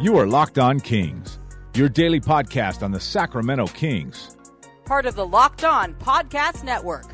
You 0.00 0.16
are 0.18 0.28
Locked 0.28 0.60
On 0.60 0.78
Kings, 0.78 1.40
your 1.74 1.88
daily 1.88 2.20
podcast 2.20 2.84
on 2.84 2.92
the 2.92 3.00
Sacramento 3.00 3.66
Kings. 3.66 4.36
Part 4.84 5.06
of 5.06 5.16
the 5.16 5.26
Locked 5.26 5.64
On 5.64 5.92
Podcast 5.94 6.62
Network. 6.62 7.06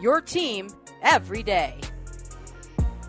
Your 0.00 0.20
team 0.20 0.68
every 1.02 1.42
day. 1.42 1.80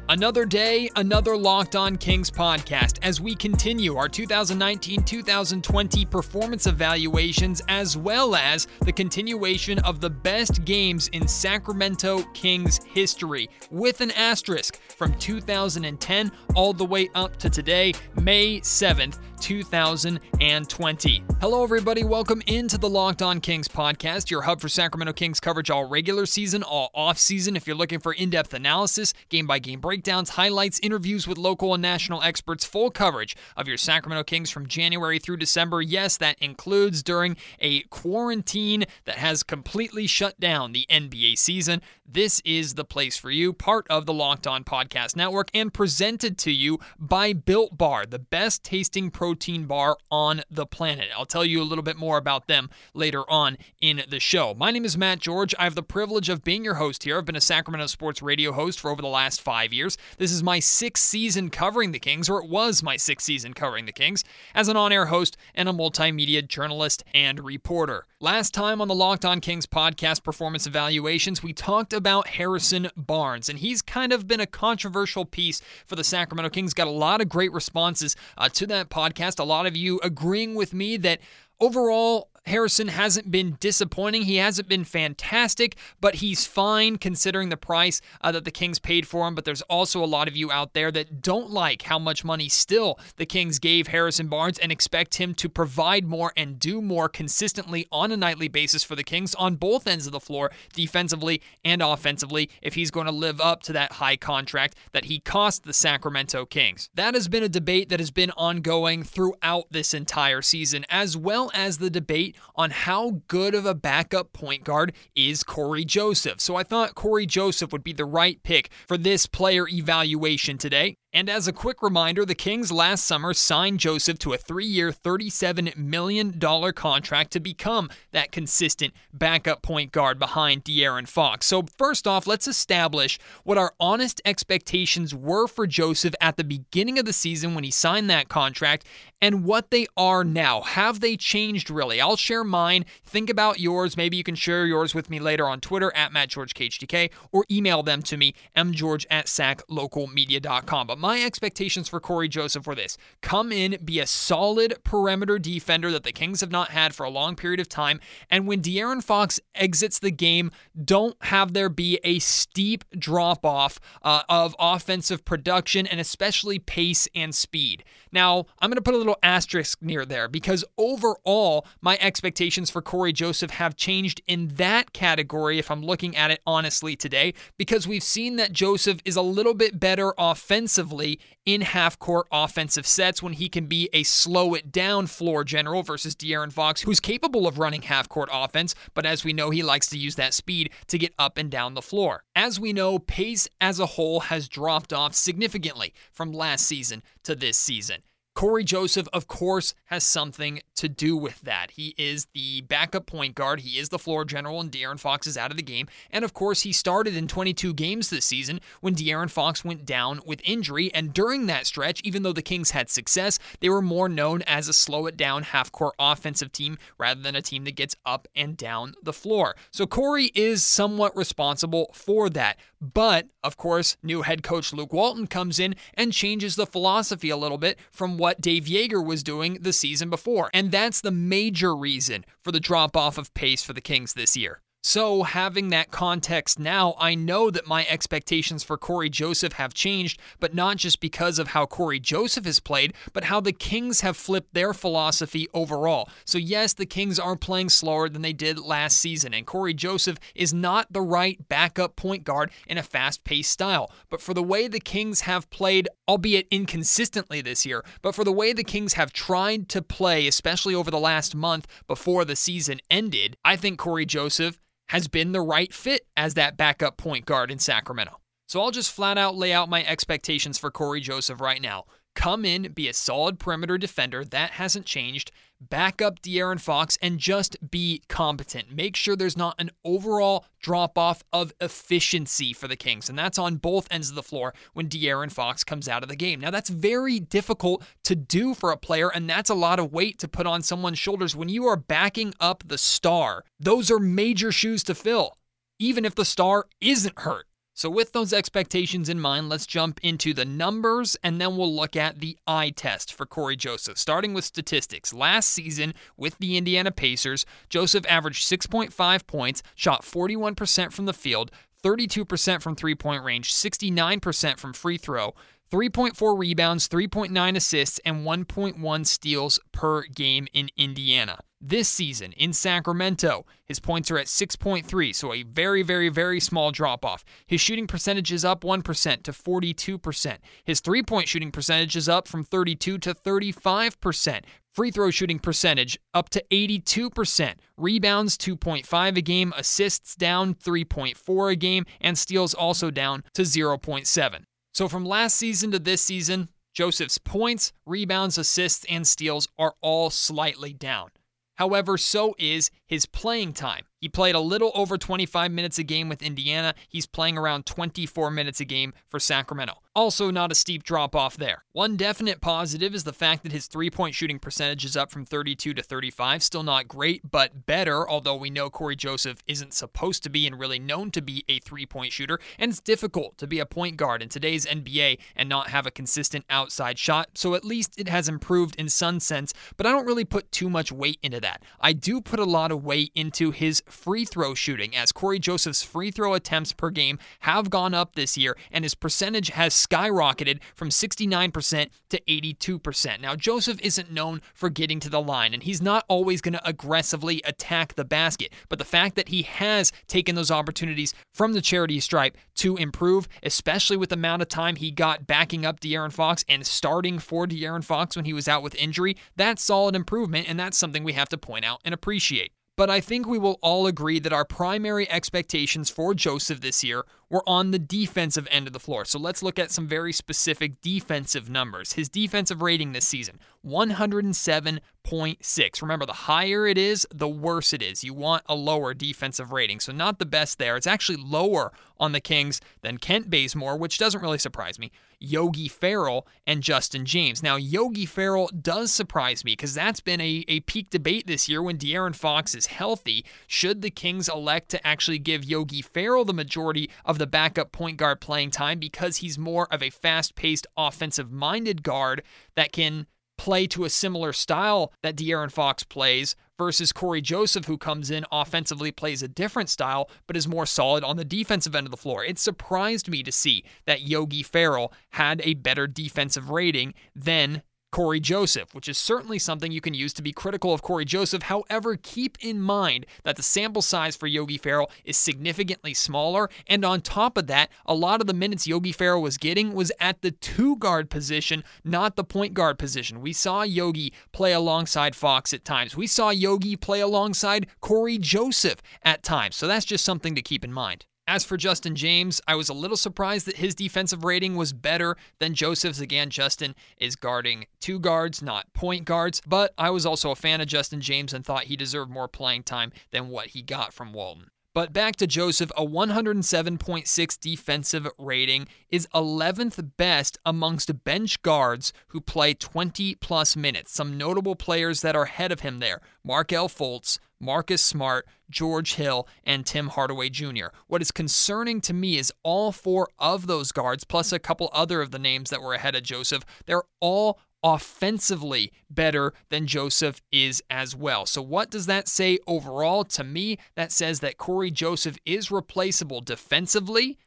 Another 0.09 0.43
day, 0.43 0.89
another 0.95 1.37
Locked 1.37 1.75
On 1.75 1.95
Kings 1.95 2.31
podcast 2.31 2.97
as 3.03 3.21
we 3.21 3.35
continue 3.35 3.95
our 3.95 4.09
2019 4.09 5.03
2020 5.03 6.05
performance 6.05 6.65
evaluations 6.65 7.61
as 7.67 7.95
well 7.95 8.33
as 8.33 8.65
the 8.81 8.91
continuation 8.91 9.77
of 9.79 10.01
the 10.01 10.09
best 10.09 10.65
games 10.65 11.09
in 11.09 11.27
Sacramento 11.27 12.23
Kings 12.33 12.79
history 12.85 13.51
with 13.69 14.01
an 14.01 14.09
asterisk 14.13 14.79
from 14.97 15.13
2010 15.19 16.31
all 16.55 16.73
the 16.73 16.83
way 16.83 17.07
up 17.13 17.37
to 17.37 17.47
today, 17.47 17.93
May 18.19 18.61
7th. 18.61 19.19
2020. 19.39 21.23
Hello, 21.39 21.63
everybody. 21.63 22.03
Welcome 22.03 22.43
into 22.47 22.77
the 22.77 22.89
Locked 22.89 23.21
On 23.21 23.39
Kings 23.39 23.69
podcast, 23.69 24.29
your 24.29 24.41
hub 24.41 24.59
for 24.59 24.67
Sacramento 24.67 25.13
Kings 25.13 25.39
coverage 25.39 25.69
all 25.69 25.85
regular 25.85 26.25
season, 26.25 26.63
all 26.63 26.89
off 26.93 27.17
season. 27.17 27.55
If 27.55 27.65
you're 27.65 27.77
looking 27.77 27.99
for 27.99 28.11
in 28.13 28.29
depth 28.29 28.53
analysis, 28.53 29.13
game 29.29 29.47
by 29.47 29.59
game 29.59 29.79
breakdowns, 29.79 30.31
highlights, 30.31 30.79
interviews 30.81 31.27
with 31.27 31.37
local 31.37 31.73
and 31.73 31.81
national 31.81 32.21
experts, 32.21 32.65
full 32.65 32.91
coverage 32.91 33.37
of 33.55 33.67
your 33.67 33.77
Sacramento 33.77 34.23
Kings 34.25 34.49
from 34.49 34.67
January 34.67 35.17
through 35.17 35.37
December. 35.37 35.81
Yes, 35.81 36.17
that 36.17 36.37
includes 36.39 37.01
during 37.01 37.37
a 37.59 37.83
quarantine 37.83 38.83
that 39.05 39.15
has 39.15 39.43
completely 39.43 40.05
shut 40.05 40.39
down 40.39 40.73
the 40.73 40.85
NBA 40.89 41.37
season. 41.37 41.81
This 42.05 42.41
is 42.43 42.73
the 42.73 42.83
place 42.83 43.17
for 43.17 43.31
you, 43.31 43.53
part 43.53 43.87
of 43.89 44.05
the 44.05 44.13
Locked 44.13 44.47
On 44.47 44.63
Podcast 44.63 45.15
Network, 45.15 45.49
and 45.53 45.73
presented 45.73 46.37
to 46.39 46.51
you 46.51 46.79
by 46.97 47.33
Built 47.33 47.77
Bar, 47.77 48.05
the 48.05 48.19
best 48.19 48.63
tasting 48.63 49.09
protein 49.11 49.28
protein 49.29 49.65
bar 49.65 49.95
on 50.09 50.41
the 50.49 50.65
planet. 50.65 51.07
I'll 51.15 51.23
tell 51.23 51.45
you 51.45 51.61
a 51.61 51.63
little 51.63 51.83
bit 51.83 51.97
more 51.97 52.17
about 52.17 52.47
them 52.47 52.67
later 52.95 53.29
on 53.29 53.59
in 53.79 54.01
the 54.09 54.19
show. 54.19 54.55
My 54.55 54.71
name 54.71 54.85
is 54.85 54.97
Matt 54.97 55.19
George. 55.19 55.53
I 55.59 55.65
have 55.65 55.75
the 55.75 55.83
privilege 55.83 56.29
of 56.29 56.43
being 56.43 56.63
your 56.63 56.73
host 56.73 57.03
here. 57.03 57.19
I've 57.19 57.25
been 57.25 57.35
a 57.35 57.41
Sacramento 57.41 57.85
sports 57.85 58.23
radio 58.23 58.51
host 58.51 58.79
for 58.79 58.89
over 58.89 59.03
the 59.03 59.07
last 59.07 59.39
five 59.39 59.71
years. 59.71 59.99
This 60.17 60.31
is 60.31 60.41
my 60.41 60.57
sixth 60.57 61.03
season 61.03 61.51
covering 61.51 61.91
the 61.91 61.99
Kings, 61.99 62.27
or 62.27 62.41
it 62.41 62.49
was 62.49 62.81
my 62.81 62.97
sixth 62.97 63.27
season 63.27 63.53
covering 63.53 63.85
the 63.85 63.91
Kings, 63.91 64.23
as 64.55 64.67
an 64.67 64.77
on 64.77 64.91
air 64.91 65.05
host 65.05 65.37
and 65.53 65.69
a 65.69 65.73
multimedia 65.73 66.47
journalist 66.47 67.03
and 67.13 67.39
reporter. 67.45 68.07
Last 68.19 68.51
time 68.53 68.81
on 68.81 68.87
the 68.87 68.95
Locked 68.95 69.25
On 69.25 69.39
Kings 69.39 69.67
podcast 69.67 70.23
performance 70.23 70.65
evaluations, 70.65 71.43
we 71.43 71.53
talked 71.53 71.93
about 71.93 72.27
Harrison 72.29 72.89
Barnes, 72.97 73.47
and 73.47 73.59
he's 73.59 73.83
kind 73.83 74.11
of 74.11 74.27
been 74.27 74.41
a 74.41 74.47
controversial 74.47 75.23
piece 75.23 75.61
for 75.85 75.95
the 75.95 76.03
Sacramento 76.03 76.49
Kings. 76.49 76.73
Got 76.73 76.87
a 76.87 76.91
lot 76.91 77.21
of 77.21 77.29
great 77.29 77.53
responses 77.53 78.15
uh, 78.37 78.49
to 78.49 78.65
that 78.67 78.89
podcast 78.89 79.18
podcast. 79.19 79.39
A 79.39 79.43
lot 79.43 79.65
of 79.65 79.75
you 79.75 79.99
agreeing 80.03 80.55
with 80.55 80.73
me 80.73 80.97
that 80.97 81.19
overall, 81.59 82.29
Harrison 82.45 82.89
hasn't 82.89 83.31
been 83.31 83.57
disappointing. 83.59 84.23
He 84.23 84.37
hasn't 84.37 84.67
been 84.67 84.83
fantastic, 84.83 85.75
but 85.99 86.15
he's 86.15 86.45
fine 86.45 86.97
considering 86.97 87.49
the 87.49 87.57
price 87.57 88.01
uh, 88.21 88.31
that 88.31 88.45
the 88.45 88.51
Kings 88.51 88.79
paid 88.79 89.07
for 89.07 89.27
him. 89.27 89.35
But 89.35 89.45
there's 89.45 89.61
also 89.63 90.03
a 90.03 90.05
lot 90.05 90.27
of 90.27 90.35
you 90.35 90.51
out 90.51 90.73
there 90.73 90.91
that 90.91 91.21
don't 91.21 91.49
like 91.49 91.83
how 91.83 91.99
much 91.99 92.23
money 92.23 92.49
still 92.49 92.99
the 93.17 93.25
Kings 93.25 93.59
gave 93.59 93.87
Harrison 93.87 94.27
Barnes 94.27 94.59
and 94.59 94.71
expect 94.71 95.15
him 95.15 95.33
to 95.35 95.49
provide 95.49 96.05
more 96.05 96.31
and 96.35 96.59
do 96.59 96.81
more 96.81 97.09
consistently 97.09 97.87
on 97.91 98.11
a 98.11 98.17
nightly 98.17 98.47
basis 98.47 98.83
for 98.83 98.95
the 98.95 99.03
Kings 99.03 99.35
on 99.35 99.55
both 99.55 99.87
ends 99.87 100.05
of 100.05 100.11
the 100.11 100.19
floor, 100.19 100.51
defensively 100.73 101.41
and 101.63 101.81
offensively, 101.81 102.49
if 102.61 102.75
he's 102.75 102.91
going 102.91 103.05
to 103.05 103.11
live 103.11 103.39
up 103.41 103.61
to 103.63 103.73
that 103.73 103.93
high 103.93 104.15
contract 104.15 104.75
that 104.91 105.05
he 105.05 105.19
cost 105.19 105.63
the 105.63 105.73
Sacramento 105.73 106.45
Kings. 106.45 106.89
That 106.95 107.13
has 107.13 107.27
been 107.27 107.43
a 107.43 107.49
debate 107.49 107.89
that 107.89 107.99
has 107.99 108.11
been 108.11 108.31
ongoing 108.31 109.03
throughout 109.03 109.65
this 109.71 109.93
entire 109.93 110.41
season, 110.41 110.85
as 110.89 111.15
well 111.15 111.51
as 111.53 111.77
the 111.77 111.89
debate 111.89 112.35
on 112.55 112.71
how 112.71 113.21
good 113.27 113.55
of 113.55 113.65
a 113.65 113.73
backup 113.73 114.33
point 114.33 114.63
guard 114.63 114.93
is 115.15 115.43
Cory 115.43 115.85
Joseph. 115.85 116.39
So 116.41 116.55
I 116.55 116.63
thought 116.63 116.95
Cory 116.95 117.25
Joseph 117.25 117.71
would 117.71 117.83
be 117.83 117.93
the 117.93 118.05
right 118.05 118.41
pick 118.43 118.69
for 118.87 118.97
this 118.97 119.25
player 119.25 119.67
evaluation 119.67 120.57
today. 120.57 120.95
And 121.11 121.27
as 121.27 121.47
a 121.47 121.53
quick 121.53 121.81
reminder, 121.81 122.23
the 122.23 122.35
Kings 122.35 122.71
last 122.71 123.03
summer 123.03 123.33
signed 123.33 123.79
Joseph 123.79 124.19
to 124.19 124.33
a 124.33 124.37
three 124.37 124.67
year, 124.67 124.91
$37 124.91 125.75
million 125.75 126.39
contract 126.39 127.31
to 127.31 127.39
become 127.39 127.89
that 128.11 128.31
consistent 128.31 128.93
backup 129.11 129.63
point 129.63 129.91
guard 129.91 130.19
behind 130.19 130.63
De'Aaron 130.63 131.07
Fox. 131.07 131.47
So, 131.47 131.63
first 131.63 132.05
off, 132.05 132.27
let's 132.27 132.47
establish 132.47 133.17
what 133.43 133.57
our 133.57 133.73
honest 133.79 134.21
expectations 134.23 135.15
were 135.15 135.47
for 135.47 135.65
Joseph 135.65 136.13
at 136.21 136.37
the 136.37 136.43
beginning 136.43 136.99
of 136.99 137.05
the 137.05 137.13
season 137.13 137.55
when 137.55 137.63
he 137.63 137.71
signed 137.71 138.07
that 138.11 138.29
contract 138.29 138.85
and 139.19 139.43
what 139.43 139.71
they 139.71 139.87
are 139.97 140.23
now. 140.23 140.61
Have 140.61 140.99
they 140.99 141.17
changed 141.17 141.71
really? 141.71 141.99
I'll 141.99 142.17
share 142.17 142.43
mine. 142.43 142.85
Think 143.03 143.31
about 143.31 143.59
yours. 143.59 143.97
Maybe 143.97 144.15
you 144.15 144.23
can 144.23 144.35
share 144.35 144.67
yours 144.67 144.93
with 144.93 145.09
me 145.09 145.19
later 145.19 145.47
on 145.47 145.59
Twitter 145.59 145.91
at 145.95 146.11
MattGeorgeKHTK 146.11 147.09
or 147.31 147.45
email 147.49 147.81
them 147.81 148.03
to 148.03 148.15
me, 148.15 148.35
mgeorge 148.55 149.05
at 149.09 149.25
saclocalmedia.com. 149.25 150.87
But 150.87 150.98
my 150.99 151.23
expectations 151.23 151.87
for 151.87 152.01
Cory 152.01 152.27
Joseph 152.27 152.67
were 152.67 152.75
this 152.75 152.97
come 153.21 153.53
in, 153.53 153.77
be 153.83 153.99
a 153.99 154.05
solid 154.05 154.75
perimeter 154.83 155.39
defender 155.39 155.91
that 155.91 156.03
the 156.03 156.11
Kings 156.11 156.41
have 156.41 156.51
not 156.51 156.71
had 156.71 156.93
for 156.93 157.05
a 157.05 157.09
long 157.09 157.37
period 157.37 157.61
of 157.61 157.69
time. 157.69 158.01
And 158.29 158.47
when 158.47 158.61
De'Aaron 158.61 159.01
Fox 159.01 159.39
exits 159.55 159.97
the 159.97 160.11
game, 160.11 160.51
don't 160.83 161.15
have 161.21 161.53
there 161.53 161.69
be 161.69 161.99
a 162.03 162.19
steep 162.19 162.83
drop 162.97 163.45
off 163.45 163.79
uh, 164.03 164.23
of 164.27 164.55
offensive 164.59 165.23
production 165.23 165.87
and 165.87 166.01
especially 166.01 166.59
pace 166.59 167.07
and 167.15 167.33
speed. 167.33 167.85
Now, 168.11 168.45
I'm 168.59 168.69
going 168.69 168.75
to 168.75 168.81
put 168.81 168.95
a 168.95 168.97
little 168.97 169.17
asterisk 169.23 169.81
near 169.81 170.05
there 170.05 170.27
because 170.27 170.65
overall, 170.77 171.65
my 171.79 171.97
expectations 172.01 172.69
for 172.69 172.81
Cory 172.81 173.13
Joseph 173.13 173.51
have 173.51 173.77
changed 173.77 174.21
in 174.27 174.49
that 174.55 174.91
category 174.91 175.59
if 175.59 175.71
I'm 175.71 175.81
looking 175.81 176.17
at 176.17 176.29
it 176.29 176.41
honestly 176.45 176.97
today 176.97 177.33
because 177.57 177.87
we've 177.87 178.03
seen 178.03 178.35
that 178.35 178.51
Joseph 178.51 178.99
is 179.05 179.15
a 179.15 179.21
little 179.21 179.53
bit 179.53 179.79
better 179.79 180.13
offensively 180.17 180.88
offensively 180.89 181.19
in 181.45 181.61
half 181.61 181.97
court 181.99 182.27
offensive 182.31 182.85
sets 182.85 183.21
when 183.23 183.33
he 183.33 183.49
can 183.49 183.65
be 183.65 183.89
a 183.93 184.03
slow 184.03 184.53
it 184.53 184.71
down 184.71 185.07
floor 185.07 185.43
general 185.43 185.83
versus 185.83 186.15
De'Aaron 186.15 186.51
Fox, 186.51 186.81
who's 186.81 186.99
capable 186.99 187.47
of 187.47 187.59
running 187.59 187.83
half 187.83 188.09
court 188.09 188.29
offense, 188.31 188.75
but 188.93 189.05
as 189.05 189.23
we 189.23 189.33
know, 189.33 189.49
he 189.49 189.63
likes 189.63 189.87
to 189.89 189.97
use 189.97 190.15
that 190.15 190.33
speed 190.33 190.71
to 190.87 190.97
get 190.97 191.13
up 191.17 191.37
and 191.37 191.49
down 191.49 191.73
the 191.73 191.81
floor. 191.81 192.23
As 192.35 192.59
we 192.59 192.73
know, 192.73 192.99
pace 192.99 193.47
as 193.61 193.79
a 193.79 193.85
whole 193.85 194.21
has 194.21 194.47
dropped 194.47 194.93
off 194.93 195.15
significantly 195.15 195.93
from 196.11 196.31
last 196.31 196.65
season 196.65 197.03
to 197.23 197.35
this 197.35 197.57
season. 197.57 198.01
Cory 198.35 198.63
Joseph, 198.63 199.07
of 199.11 199.27
course, 199.27 199.73
has 199.85 200.03
something 200.03 200.61
to 200.79 200.89
do 200.89 201.15
with 201.15 201.41
that. 201.41 201.71
He 201.71 201.93
is 201.97 202.27
the 202.33 202.61
backup 202.61 203.05
point 203.05 203.35
guard. 203.35 203.61
He 203.61 203.79
is 203.79 203.89
the 203.89 203.99
floor 203.99 204.25
general, 204.25 204.59
and 204.59 204.71
De'Aaron 204.71 204.99
Fox 204.99 205.27
is 205.27 205.37
out 205.37 205.51
of 205.51 205.57
the 205.57 205.63
game. 205.63 205.87
And 206.09 206.25
of 206.25 206.33
course, 206.33 206.61
he 206.61 206.71
started 206.71 207.15
in 207.15 207.27
22 207.27 207.73
games 207.73 208.09
this 208.09 208.25
season 208.25 208.59
when 208.81 208.95
De'Aaron 208.95 209.29
Fox 209.29 209.63
went 209.63 209.85
down 209.85 210.21
with 210.25 210.41
injury. 210.43 210.93
And 210.93 211.13
during 211.13 211.45
that 211.45 211.65
stretch, 211.65 212.01
even 212.03 212.23
though 212.23 212.33
the 212.33 212.41
Kings 212.41 212.71
had 212.71 212.89
success, 212.89 213.39
they 213.59 213.69
were 213.69 213.81
more 213.81 214.09
known 214.09 214.41
as 214.43 214.67
a 214.67 214.73
slow 214.73 215.05
it 215.05 215.17
down 215.17 215.43
half 215.43 215.71
court 215.71 215.95
offensive 215.99 216.51
team 216.51 216.77
rather 216.97 217.21
than 217.21 217.35
a 217.35 217.41
team 217.41 217.63
that 217.65 217.75
gets 217.75 217.95
up 218.05 218.27
and 218.35 218.57
down 218.57 218.95
the 219.03 219.13
floor. 219.13 219.55
So 219.71 219.85
Cory 219.85 220.31
is 220.33 220.63
somewhat 220.63 221.15
responsible 221.15 221.91
for 221.93 222.29
that. 222.29 222.57
But, 222.81 223.27
of 223.43 223.57
course, 223.57 223.97
new 224.01 224.21
head 224.21 224.41
coach 224.41 224.71
Luke 224.71 224.93
Walton 224.93 225.27
comes 225.27 225.59
in 225.59 225.75
and 225.95 226.13
changes 226.13 226.55
the 226.55 226.65
philosophy 226.65 227.29
a 227.29 227.35
little 227.35 227.57
bit 227.57 227.77
from 227.91 228.17
what 228.17 228.39
Dave 228.39 228.63
Joerger 228.63 229.05
was 229.05 229.21
doing 229.21 229.57
the 229.61 229.73
season 229.73 230.09
before. 230.09 230.49
And 230.53 230.68
that's 230.71 231.01
the 231.01 231.11
major 231.11 231.75
reason 231.75 232.25
for 232.43 232.51
the 232.51 232.59
drop 232.59 232.95
off 232.95 233.17
of 233.17 233.33
pace 233.33 233.63
for 233.63 233.73
the 233.73 233.81
Kings 233.81 234.13
this 234.13 234.35
year. 234.35 234.61
So, 234.81 235.23
having 235.23 235.69
that 235.69 235.91
context 235.91 236.57
now, 236.57 236.95
I 236.97 237.13
know 237.13 237.51
that 237.51 237.67
my 237.67 237.85
expectations 237.87 238.63
for 238.63 238.77
Cory 238.77 239.09
Joseph 239.09 239.53
have 239.53 239.73
changed, 239.73 240.21
but 240.39 240.55
not 240.55 240.77
just 240.77 241.01
because 241.01 241.37
of 241.37 241.49
how 241.49 241.65
Cory 241.65 241.99
Joseph 241.99 242.45
has 242.45 242.61
played, 242.61 242.93
but 243.11 243.25
how 243.25 243.41
the 243.41 243.51
Kings 243.51 243.99
have 244.01 244.15
flipped 244.15 244.53
their 244.53 244.73
philosophy 244.73 245.49
overall. 245.53 246.07
So, 246.23 246.37
yes, 246.37 246.73
the 246.73 246.85
Kings 246.85 247.19
are 247.19 247.35
playing 247.35 247.69
slower 247.69 248.07
than 248.07 248.21
they 248.21 248.31
did 248.31 248.57
last 248.57 248.97
season, 248.97 249.33
and 249.33 249.45
Cory 249.45 249.73
Joseph 249.73 250.17
is 250.33 250.53
not 250.53 250.93
the 250.93 251.01
right 251.01 251.37
backup 251.49 251.97
point 251.97 252.23
guard 252.23 252.49
in 252.65 252.77
a 252.77 252.83
fast 252.83 253.25
paced 253.25 253.51
style. 253.51 253.91
But 254.09 254.21
for 254.21 254.33
the 254.33 254.41
way 254.41 254.69
the 254.69 254.79
Kings 254.79 255.21
have 255.21 255.49
played, 255.49 255.89
albeit 256.07 256.47
inconsistently 256.51 257.41
this 257.41 257.65
year, 257.65 257.83
but 258.01 258.15
for 258.15 258.23
the 258.23 258.31
way 258.31 258.53
the 258.53 258.63
Kings 258.63 258.93
have 258.93 259.11
tried 259.11 259.67
to 259.69 259.81
play, 259.81 260.25
especially 260.25 260.73
over 260.73 260.89
the 260.89 260.99
last 260.99 261.35
month 261.35 261.67
before 261.85 262.23
the 262.23 262.37
season 262.37 262.79
ended, 262.89 263.35
I 263.43 263.57
think 263.57 263.77
Cory 263.77 264.05
Joseph 264.05 264.57
has 264.89 265.07
been 265.07 265.31
the 265.31 265.41
right 265.41 265.73
fit 265.73 266.05
as 266.17 266.33
that 266.33 266.57
backup 266.57 266.97
point 266.97 267.25
guard 267.25 267.51
in 267.51 267.59
Sacramento. 267.59 268.19
So 268.47 268.61
I'll 268.61 268.71
just 268.71 268.91
flat 268.91 269.17
out 269.17 269.35
lay 269.35 269.53
out 269.53 269.69
my 269.69 269.85
expectations 269.85 270.57
for 270.57 270.71
Cory 270.71 271.01
Joseph 271.01 271.39
right 271.39 271.61
now. 271.61 271.85
Come 272.15 272.45
in, 272.45 272.71
be 272.73 272.87
a 272.87 272.93
solid 272.93 273.39
perimeter 273.39 273.77
defender. 273.77 274.23
That 274.23 274.51
hasn't 274.51 274.85
changed. 274.85 275.31
Back 275.61 276.01
up 276.01 276.21
De'Aaron 276.21 276.59
Fox 276.59 276.97
and 277.01 277.19
just 277.19 277.57
be 277.69 278.01
competent. 278.07 278.73
Make 278.73 278.95
sure 278.95 279.17
there's 279.17 279.35
not 279.35 279.55
an 279.59 279.71
overall 279.83 280.45
drop 280.61 280.97
off 280.97 281.21
of 281.33 281.53
efficiency 281.59 282.53
for 282.53 282.69
the 282.69 282.77
Kings. 282.77 283.09
And 283.09 283.19
that's 283.19 283.37
on 283.37 283.57
both 283.57 283.87
ends 283.91 284.09
of 284.09 284.15
the 284.15 284.23
floor 284.23 284.53
when 284.73 284.87
De'Aaron 284.87 285.31
Fox 285.31 285.65
comes 285.65 285.89
out 285.89 286.01
of 286.01 286.07
the 286.07 286.15
game. 286.15 286.39
Now, 286.39 286.49
that's 286.49 286.69
very 286.69 287.19
difficult 287.19 287.83
to 288.05 288.15
do 288.15 288.53
for 288.53 288.71
a 288.71 288.77
player, 288.77 289.09
and 289.09 289.29
that's 289.29 289.49
a 289.49 289.55
lot 289.55 289.79
of 289.79 289.91
weight 289.91 290.17
to 290.19 290.29
put 290.29 290.47
on 290.47 290.61
someone's 290.61 290.99
shoulders 290.99 291.35
when 291.35 291.49
you 291.49 291.65
are 291.65 291.75
backing 291.75 292.33
up 292.39 292.63
the 292.65 292.77
star. 292.77 293.43
Those 293.59 293.91
are 293.91 293.99
major 293.99 294.53
shoes 294.53 294.81
to 294.83 294.95
fill, 294.95 295.37
even 295.77 296.05
if 296.05 296.15
the 296.15 296.23
star 296.23 296.67
isn't 296.79 297.19
hurt. 297.19 297.48
So, 297.79 297.89
with 297.89 298.11
those 298.11 298.33
expectations 298.33 299.07
in 299.07 299.21
mind, 299.21 299.47
let's 299.47 299.65
jump 299.65 300.01
into 300.03 300.33
the 300.33 300.43
numbers 300.43 301.15
and 301.23 301.39
then 301.39 301.55
we'll 301.55 301.73
look 301.73 301.95
at 301.95 302.19
the 302.19 302.37
eye 302.45 302.71
test 302.71 303.13
for 303.13 303.25
Cory 303.25 303.55
Joseph. 303.55 303.97
Starting 303.97 304.33
with 304.33 304.43
statistics. 304.43 305.13
Last 305.13 305.49
season 305.49 305.93
with 306.17 306.37
the 306.39 306.57
Indiana 306.57 306.91
Pacers, 306.91 307.45
Joseph 307.69 308.05
averaged 308.09 308.45
6.5 308.45 309.25
points, 309.27 309.63
shot 309.75 310.01
41% 310.01 310.91
from 310.91 311.05
the 311.05 311.13
field, 311.13 311.51
32% 311.81 312.61
from 312.61 312.75
three 312.75 312.95
point 312.95 313.23
range, 313.23 313.53
69% 313.53 314.59
from 314.59 314.73
free 314.73 314.97
throw. 314.97 315.33
3.4 315.71 316.37
rebounds, 316.37 316.87
3.9 316.87 317.55
assists, 317.55 317.99
and 318.03 318.25
1.1 318.25 319.05
steals 319.05 319.59
per 319.71 320.03
game 320.03 320.47
in 320.51 320.69
Indiana. 320.75 321.39
This 321.61 321.89
season 321.89 322.31
in 322.33 322.53
Sacramento, 322.53 323.45
his 323.65 323.81
points 323.81 324.09
are 324.09 324.17
at 324.17 324.27
6.3, 324.27 325.13
so 325.13 325.33
a 325.33 325.43
very, 325.43 325.83
very, 325.83 326.07
very 326.07 326.39
small 326.39 326.71
drop 326.71 327.03
off. 327.03 327.25
His 327.45 327.59
shooting 327.59 327.85
percentage 327.85 328.31
is 328.31 328.45
up 328.45 328.61
1% 328.61 329.23
to 329.23 329.31
42%. 329.31 330.37
His 330.63 330.79
three 330.79 331.03
point 331.03 331.27
shooting 331.27 331.51
percentage 331.51 331.97
is 331.97 332.07
up 332.07 332.29
from 332.29 332.45
32 332.45 332.97
to 332.99 333.13
35%. 333.13 334.43
Free 334.73 334.91
throw 334.91 335.11
shooting 335.11 335.39
percentage 335.39 335.99
up 336.13 336.29
to 336.29 336.43
82%. 336.49 337.55
Rebounds 337.75 338.37
2.5 338.37 339.17
a 339.17 339.21
game, 339.21 339.53
assists 339.57 340.15
down 340.15 340.55
3.4 340.55 341.51
a 341.51 341.55
game, 341.57 341.85
and 341.99 342.17
steals 342.17 342.53
also 342.53 342.89
down 342.89 343.23
to 343.33 343.41
0.7. 343.41 344.45
So 344.79 344.87
from 344.87 345.03
last 345.03 345.37
season 345.37 345.71
to 345.71 345.79
this 345.79 346.01
season, 346.01 346.47
Joseph's 346.73 347.17
points, 347.17 347.73
rebounds, 347.85 348.37
assists, 348.37 348.85
and 348.87 349.05
steals 349.05 349.45
are 349.57 349.73
all 349.81 350.09
slightly 350.09 350.71
down. 350.71 351.09
However, 351.55 351.97
so 351.97 352.33
is 352.39 352.71
his 352.87 353.05
playing 353.05 353.51
time. 353.51 353.83
He 353.99 354.07
played 354.07 354.35
a 354.35 354.39
little 354.39 354.71
over 354.75 354.97
25 354.97 355.51
minutes 355.51 355.77
a 355.77 355.83
game 355.83 356.07
with 356.07 356.21
Indiana. 356.21 356.73
He's 356.87 357.05
playing 357.05 357.37
around 357.37 357.65
24 357.65 358.31
minutes 358.31 358.61
a 358.61 358.65
game 358.65 358.93
for 359.09 359.19
Sacramento. 359.19 359.75
Also, 359.95 360.31
not 360.31 360.51
a 360.51 360.55
steep 360.55 360.83
drop 360.83 361.13
off 361.15 361.35
there. 361.35 361.65
One 361.73 361.97
definite 361.97 362.39
positive 362.39 362.95
is 362.95 363.03
the 363.03 363.11
fact 363.11 363.43
that 363.43 363.51
his 363.51 363.67
three 363.67 363.89
point 363.89 364.15
shooting 364.15 364.39
percentage 364.39 364.85
is 364.85 364.95
up 364.95 365.11
from 365.11 365.25
32 365.25 365.73
to 365.73 365.83
35. 365.83 366.41
Still 366.41 366.63
not 366.63 366.87
great, 366.87 367.29
but 367.29 367.65
better, 367.65 368.09
although 368.09 368.35
we 368.35 368.49
know 368.49 368.69
Cory 368.69 368.95
Joseph 368.95 369.43
isn't 369.47 369.73
supposed 369.73 370.23
to 370.23 370.29
be 370.29 370.47
and 370.47 370.57
really 370.57 370.79
known 370.79 371.11
to 371.11 371.21
be 371.21 371.43
a 371.49 371.59
three 371.59 371.85
point 371.85 372.13
shooter. 372.13 372.39
And 372.57 372.69
it's 372.69 372.79
difficult 372.79 373.37
to 373.39 373.47
be 373.47 373.59
a 373.59 373.65
point 373.65 373.97
guard 373.97 374.21
in 374.21 374.29
today's 374.29 374.65
NBA 374.65 375.19
and 375.35 375.49
not 375.49 375.69
have 375.69 375.85
a 375.85 375.91
consistent 375.91 376.45
outside 376.49 376.97
shot. 376.97 377.31
So 377.33 377.53
at 377.53 377.65
least 377.65 377.99
it 377.99 378.07
has 378.07 378.29
improved 378.29 378.77
in 378.77 378.87
some 378.87 379.19
sense, 379.19 379.53
but 379.75 379.85
I 379.85 379.91
don't 379.91 380.05
really 380.05 380.23
put 380.23 380.51
too 380.53 380.69
much 380.69 380.93
weight 380.93 381.19
into 381.21 381.41
that. 381.41 381.63
I 381.81 381.91
do 381.91 382.21
put 382.21 382.39
a 382.39 382.45
lot 382.45 382.71
of 382.71 382.85
weight 382.85 383.11
into 383.15 383.51
his 383.51 383.83
free 383.91 384.25
throw 384.25 384.53
shooting, 384.53 384.95
as 384.95 385.11
Cory 385.11 385.39
Joseph's 385.39 385.83
free 385.83 386.11
throw 386.11 386.33
attempts 386.33 386.73
per 386.73 386.89
game 386.89 387.19
have 387.41 387.69
gone 387.69 387.93
up 387.93 388.15
this 388.15 388.37
year, 388.37 388.57
and 388.71 388.85
his 388.85 388.95
percentage 388.95 389.49
has 389.49 389.73
skyrocketed 389.73 390.59
from 390.75 390.89
69% 390.89 391.89
to 392.09 392.21
82%. 392.21 393.21
Now, 393.21 393.35
Joseph 393.35 393.79
isn't 393.81 394.11
known 394.11 394.41
for 394.53 394.69
getting 394.69 394.99
to 394.99 395.09
the 395.09 395.21
line, 395.21 395.53
and 395.53 395.63
he's 395.63 395.81
not 395.81 396.05
always 396.07 396.41
going 396.41 396.53
to 396.53 396.67
aggressively 396.67 397.41
attack 397.45 397.95
the 397.95 398.05
basket, 398.05 398.53
but 398.67 398.79
the 398.79 398.85
fact 398.85 399.15
that 399.15 399.29
he 399.29 399.43
has 399.43 399.91
taken 400.07 400.35
those 400.35 400.51
opportunities 400.51 401.13
from 401.33 401.53
the 401.53 401.61
charity 401.61 401.99
stripe 401.99 402.37
to 402.55 402.77
improve, 402.77 403.27
especially 403.43 403.97
with 403.97 404.09
the 404.09 404.15
amount 404.15 404.41
of 404.41 404.49
time 404.49 404.75
he 404.75 404.91
got 404.91 405.27
backing 405.27 405.65
up 405.65 405.79
De'Aaron 405.79 406.11
Fox 406.11 406.43
and 406.49 406.65
starting 406.65 407.19
for 407.19 407.47
De'Aaron 407.47 407.83
Fox 407.83 408.15
when 408.15 408.25
he 408.25 408.33
was 408.33 408.47
out 408.47 408.63
with 408.63 408.75
injury, 408.75 409.15
that's 409.35 409.63
solid 409.63 409.95
improvement, 409.95 410.49
and 410.49 410.59
that's 410.59 410.77
something 410.77 411.03
we 411.03 411.13
have 411.13 411.29
to 411.29 411.37
point 411.37 411.65
out 411.65 411.79
and 411.85 411.93
appreciate. 411.93 412.51
But 412.79 412.89
I 412.89 413.01
think 413.01 413.27
we 413.27 413.37
will 413.37 413.59
all 413.61 413.87
agree 413.87 414.19
that 414.19 414.31
our 414.31 414.45
primary 414.45 415.09
expectations 415.11 415.89
for 415.89 416.13
Joseph 416.13 416.61
this 416.61 416.81
year 416.81 417.03
were 417.29 417.47
on 417.47 417.71
the 417.71 417.79
defensive 417.79 418.47
end 418.49 418.67
of 418.67 418.73
the 418.73 418.79
floor. 418.79 419.05
So 419.05 419.19
let's 419.19 419.43
look 419.43 419.59
at 419.59 419.71
some 419.71 419.87
very 419.87 420.13
specific 420.13 420.81
defensive 420.81 421.49
numbers. 421.49 421.93
His 421.93 422.09
defensive 422.09 422.61
rating 422.61 422.93
this 422.93 423.07
season 423.07 423.39
107.6. 423.65 425.81
Remember, 425.81 426.05
the 426.05 426.13
higher 426.13 426.65
it 426.65 426.77
is, 426.77 427.05
the 427.13 427.27
worse 427.27 427.73
it 427.73 427.81
is. 427.81 428.03
You 428.03 428.13
want 428.13 428.43
a 428.47 428.55
lower 428.55 428.93
defensive 428.93 429.51
rating. 429.51 429.79
So, 429.79 429.91
not 429.91 430.19
the 430.19 430.25
best 430.25 430.59
there. 430.59 430.77
It's 430.77 430.87
actually 430.87 431.17
lower 431.17 431.71
on 431.99 432.13
the 432.13 432.21
Kings 432.21 432.61
than 432.81 432.97
Kent 432.97 433.29
Bazemore, 433.29 433.77
which 433.77 433.97
doesn't 433.97 434.21
really 434.21 434.37
surprise 434.37 434.79
me. 434.79 434.91
Yogi 435.19 435.67
Ferrell 435.67 436.25
and 436.47 436.63
Justin 436.63 437.05
James. 437.05 437.43
Now, 437.43 437.57
Yogi 437.57 438.05
Ferrell 438.05 438.49
does 438.61 438.91
surprise 438.91 439.43
me 439.43 439.51
because 439.51 439.73
that's 439.73 439.99
been 439.99 440.21
a, 440.21 440.45
a 440.47 440.61
peak 440.61 440.89
debate 440.89 441.27
this 441.27 441.49
year 441.49 441.61
when 441.61 441.77
De'Aaron 441.77 442.15
Fox 442.15 442.55
is 442.55 442.67
healthy. 442.67 443.25
Should 443.45 443.81
the 443.81 443.89
Kings 443.89 444.29
elect 444.29 444.69
to 444.69 444.87
actually 444.87 445.19
give 445.19 445.43
Yogi 445.43 445.81
Ferrell 445.81 446.23
the 446.23 446.33
majority 446.33 446.89
of 447.03 447.18
the 447.19 447.27
backup 447.27 447.71
point 447.71 447.97
guard 447.97 448.19
playing 448.19 448.51
time 448.51 448.79
because 448.79 449.17
he's 449.17 449.37
more 449.37 449.67
of 449.71 449.83
a 449.83 449.89
fast 449.89 450.35
paced, 450.35 450.67
offensive 450.75 451.31
minded 451.31 451.83
guard 451.83 452.23
that 452.55 452.71
can 452.71 453.05
play 453.37 453.65
to 453.67 453.85
a 453.85 453.89
similar 453.89 454.33
style 454.33 454.91
that 455.01 455.15
De'Aaron 455.15 455.51
Fox 455.51 455.83
plays 455.83 456.35
versus 456.57 456.91
Cory 456.91 457.21
Joseph, 457.21 457.65
who 457.65 457.77
comes 457.77 458.11
in 458.11 458.25
offensively, 458.33 458.91
plays 458.91 459.23
a 459.23 459.29
different 459.29 459.69
style, 459.69 460.09
but 460.27 460.35
is 460.35 460.45
more 460.45 460.65
solid 460.65 461.05
on 461.05 461.15
the 461.15 461.23
defensive 461.23 461.73
end 461.73 461.87
of 461.87 461.91
the 461.91 461.97
floor. 461.97 462.25
It 462.25 462.37
surprised 462.37 463.09
me 463.09 463.23
to 463.23 463.31
see 463.31 463.63
that 463.85 464.01
Yogi 464.01 464.43
Ferrell 464.43 464.91
had 465.11 465.41
a 465.45 465.53
better 465.53 465.87
defensive 465.87 466.49
rating 466.49 466.93
than 467.15 467.63
Cory 467.91 468.19
Joseph, 468.19 468.73
which 468.73 468.87
is 468.87 468.97
certainly 468.97 469.39
something 469.39 469.71
you 469.71 469.81
can 469.81 469.93
use 469.93 470.13
to 470.13 470.21
be 470.21 470.31
critical 470.31 470.73
of 470.73 470.81
Cory 470.81 471.05
Joseph. 471.05 471.43
However, 471.43 471.95
keep 471.95 472.37
in 472.39 472.61
mind 472.61 473.05
that 473.23 473.35
the 473.35 473.43
sample 473.43 473.81
size 473.81 474.15
for 474.15 474.27
Yogi 474.27 474.57
Ferrell 474.57 474.91
is 475.03 475.17
significantly 475.17 475.93
smaller. 475.93 476.49
And 476.67 476.85
on 476.85 477.01
top 477.01 477.37
of 477.37 477.47
that, 477.47 477.69
a 477.85 477.93
lot 477.93 478.21
of 478.21 478.27
the 478.27 478.33
minutes 478.33 478.67
Yogi 478.67 478.91
Ferrell 478.91 479.21
was 479.21 479.37
getting 479.37 479.73
was 479.73 479.91
at 479.99 480.21
the 480.21 480.31
two 480.31 480.75
guard 480.77 481.09
position, 481.09 481.63
not 481.83 482.15
the 482.15 482.23
point 482.23 482.53
guard 482.53 482.77
position. 482.77 483.21
We 483.21 483.33
saw 483.33 483.63
Yogi 483.63 484.13
play 484.31 484.53
alongside 484.53 485.15
Fox 485.15 485.53
at 485.53 485.65
times. 485.65 485.97
We 485.97 486.07
saw 486.07 486.29
Yogi 486.29 486.75
play 486.75 486.99
alongside 486.99 487.67
Cory 487.81 488.17
Joseph 488.17 488.81
at 489.03 489.23
times. 489.23 489.55
So 489.55 489.67
that's 489.67 489.85
just 489.85 490.05
something 490.05 490.35
to 490.35 490.41
keep 490.41 490.63
in 490.63 490.71
mind. 490.71 491.05
As 491.29 491.43
for 491.43 491.57
Justin 491.57 491.93
James, 491.93 492.41
I 492.47 492.55
was 492.55 492.69
a 492.69 492.73
little 492.73 492.97
surprised 492.97 493.45
that 493.45 493.57
his 493.57 493.75
defensive 493.75 494.23
rating 494.23 494.55
was 494.55 494.73
better 494.73 495.15
than 495.37 495.53
Joseph's. 495.53 495.99
Again, 495.99 496.31
Justin 496.31 496.73
is 496.97 497.15
guarding 497.15 497.67
two 497.79 497.99
guards, 497.99 498.41
not 498.41 498.73
point 498.73 499.05
guards, 499.05 499.39
but 499.45 499.71
I 499.77 499.91
was 499.91 500.07
also 500.07 500.31
a 500.31 500.35
fan 500.35 500.59
of 500.59 500.65
Justin 500.65 501.01
James 501.01 501.31
and 501.31 501.45
thought 501.45 501.65
he 501.65 501.75
deserved 501.75 502.09
more 502.09 502.27
playing 502.27 502.63
time 502.63 502.91
than 503.11 503.29
what 503.29 503.49
he 503.49 503.61
got 503.61 503.93
from 503.93 504.11
Walton. 504.11 504.49
But 504.79 504.93
back 504.93 505.17
to 505.17 505.27
Joseph, 505.27 505.71
a 505.75 505.85
107.6 505.85 507.39
defensive 507.41 508.07
rating 508.17 508.69
is 508.87 509.09
11th 509.13 509.97
best 509.97 510.37
amongst 510.45 511.03
bench 511.03 511.41
guards 511.41 511.91
who 512.07 512.21
play 512.21 512.53
20 512.53 513.15
plus 513.15 513.57
minutes. 513.57 513.91
Some 513.91 514.17
notable 514.17 514.55
players 514.55 515.01
that 515.01 515.17
are 515.17 515.23
ahead 515.23 515.51
of 515.51 515.59
him 515.59 515.79
there 515.79 515.99
Markelle 516.23 516.69
Fultz, 516.69 517.19
Marcus 517.41 517.81
Smart, 517.81 518.25
George 518.49 518.93
Hill, 518.93 519.27
and 519.43 519.65
Tim 519.65 519.89
Hardaway 519.89 520.29
Jr. 520.29 520.67
What 520.87 521.01
is 521.01 521.11
concerning 521.11 521.81
to 521.81 521.93
me 521.93 522.17
is 522.17 522.31
all 522.43 522.71
four 522.71 523.09
of 523.19 523.47
those 523.47 523.73
guards, 523.73 524.05
plus 524.05 524.31
a 524.31 524.39
couple 524.39 524.69
other 524.71 525.01
of 525.01 525.11
the 525.11 525.19
names 525.19 525.49
that 525.49 525.61
were 525.61 525.73
ahead 525.73 525.95
of 525.95 526.03
Joseph, 526.03 526.45
they're 526.67 526.83
all 527.01 527.37
offensively 527.63 528.71
better 528.89 529.33
than 529.49 529.67
Joseph 529.67 530.21
is 530.31 530.63
as 530.69 530.95
well. 530.95 531.25
So, 531.25 531.41
what 531.41 531.69
does 531.69 531.85
that 531.87 532.07
say 532.07 532.39
overall? 532.47 533.03
To 533.05 533.23
me, 533.23 533.57
that 533.75 533.91
says 533.91 534.19
that 534.21 534.37
Cory 534.37 534.71
Joseph 534.71 535.17
is 535.25 535.51
replaceable 535.51 536.21
defensively 536.21 537.17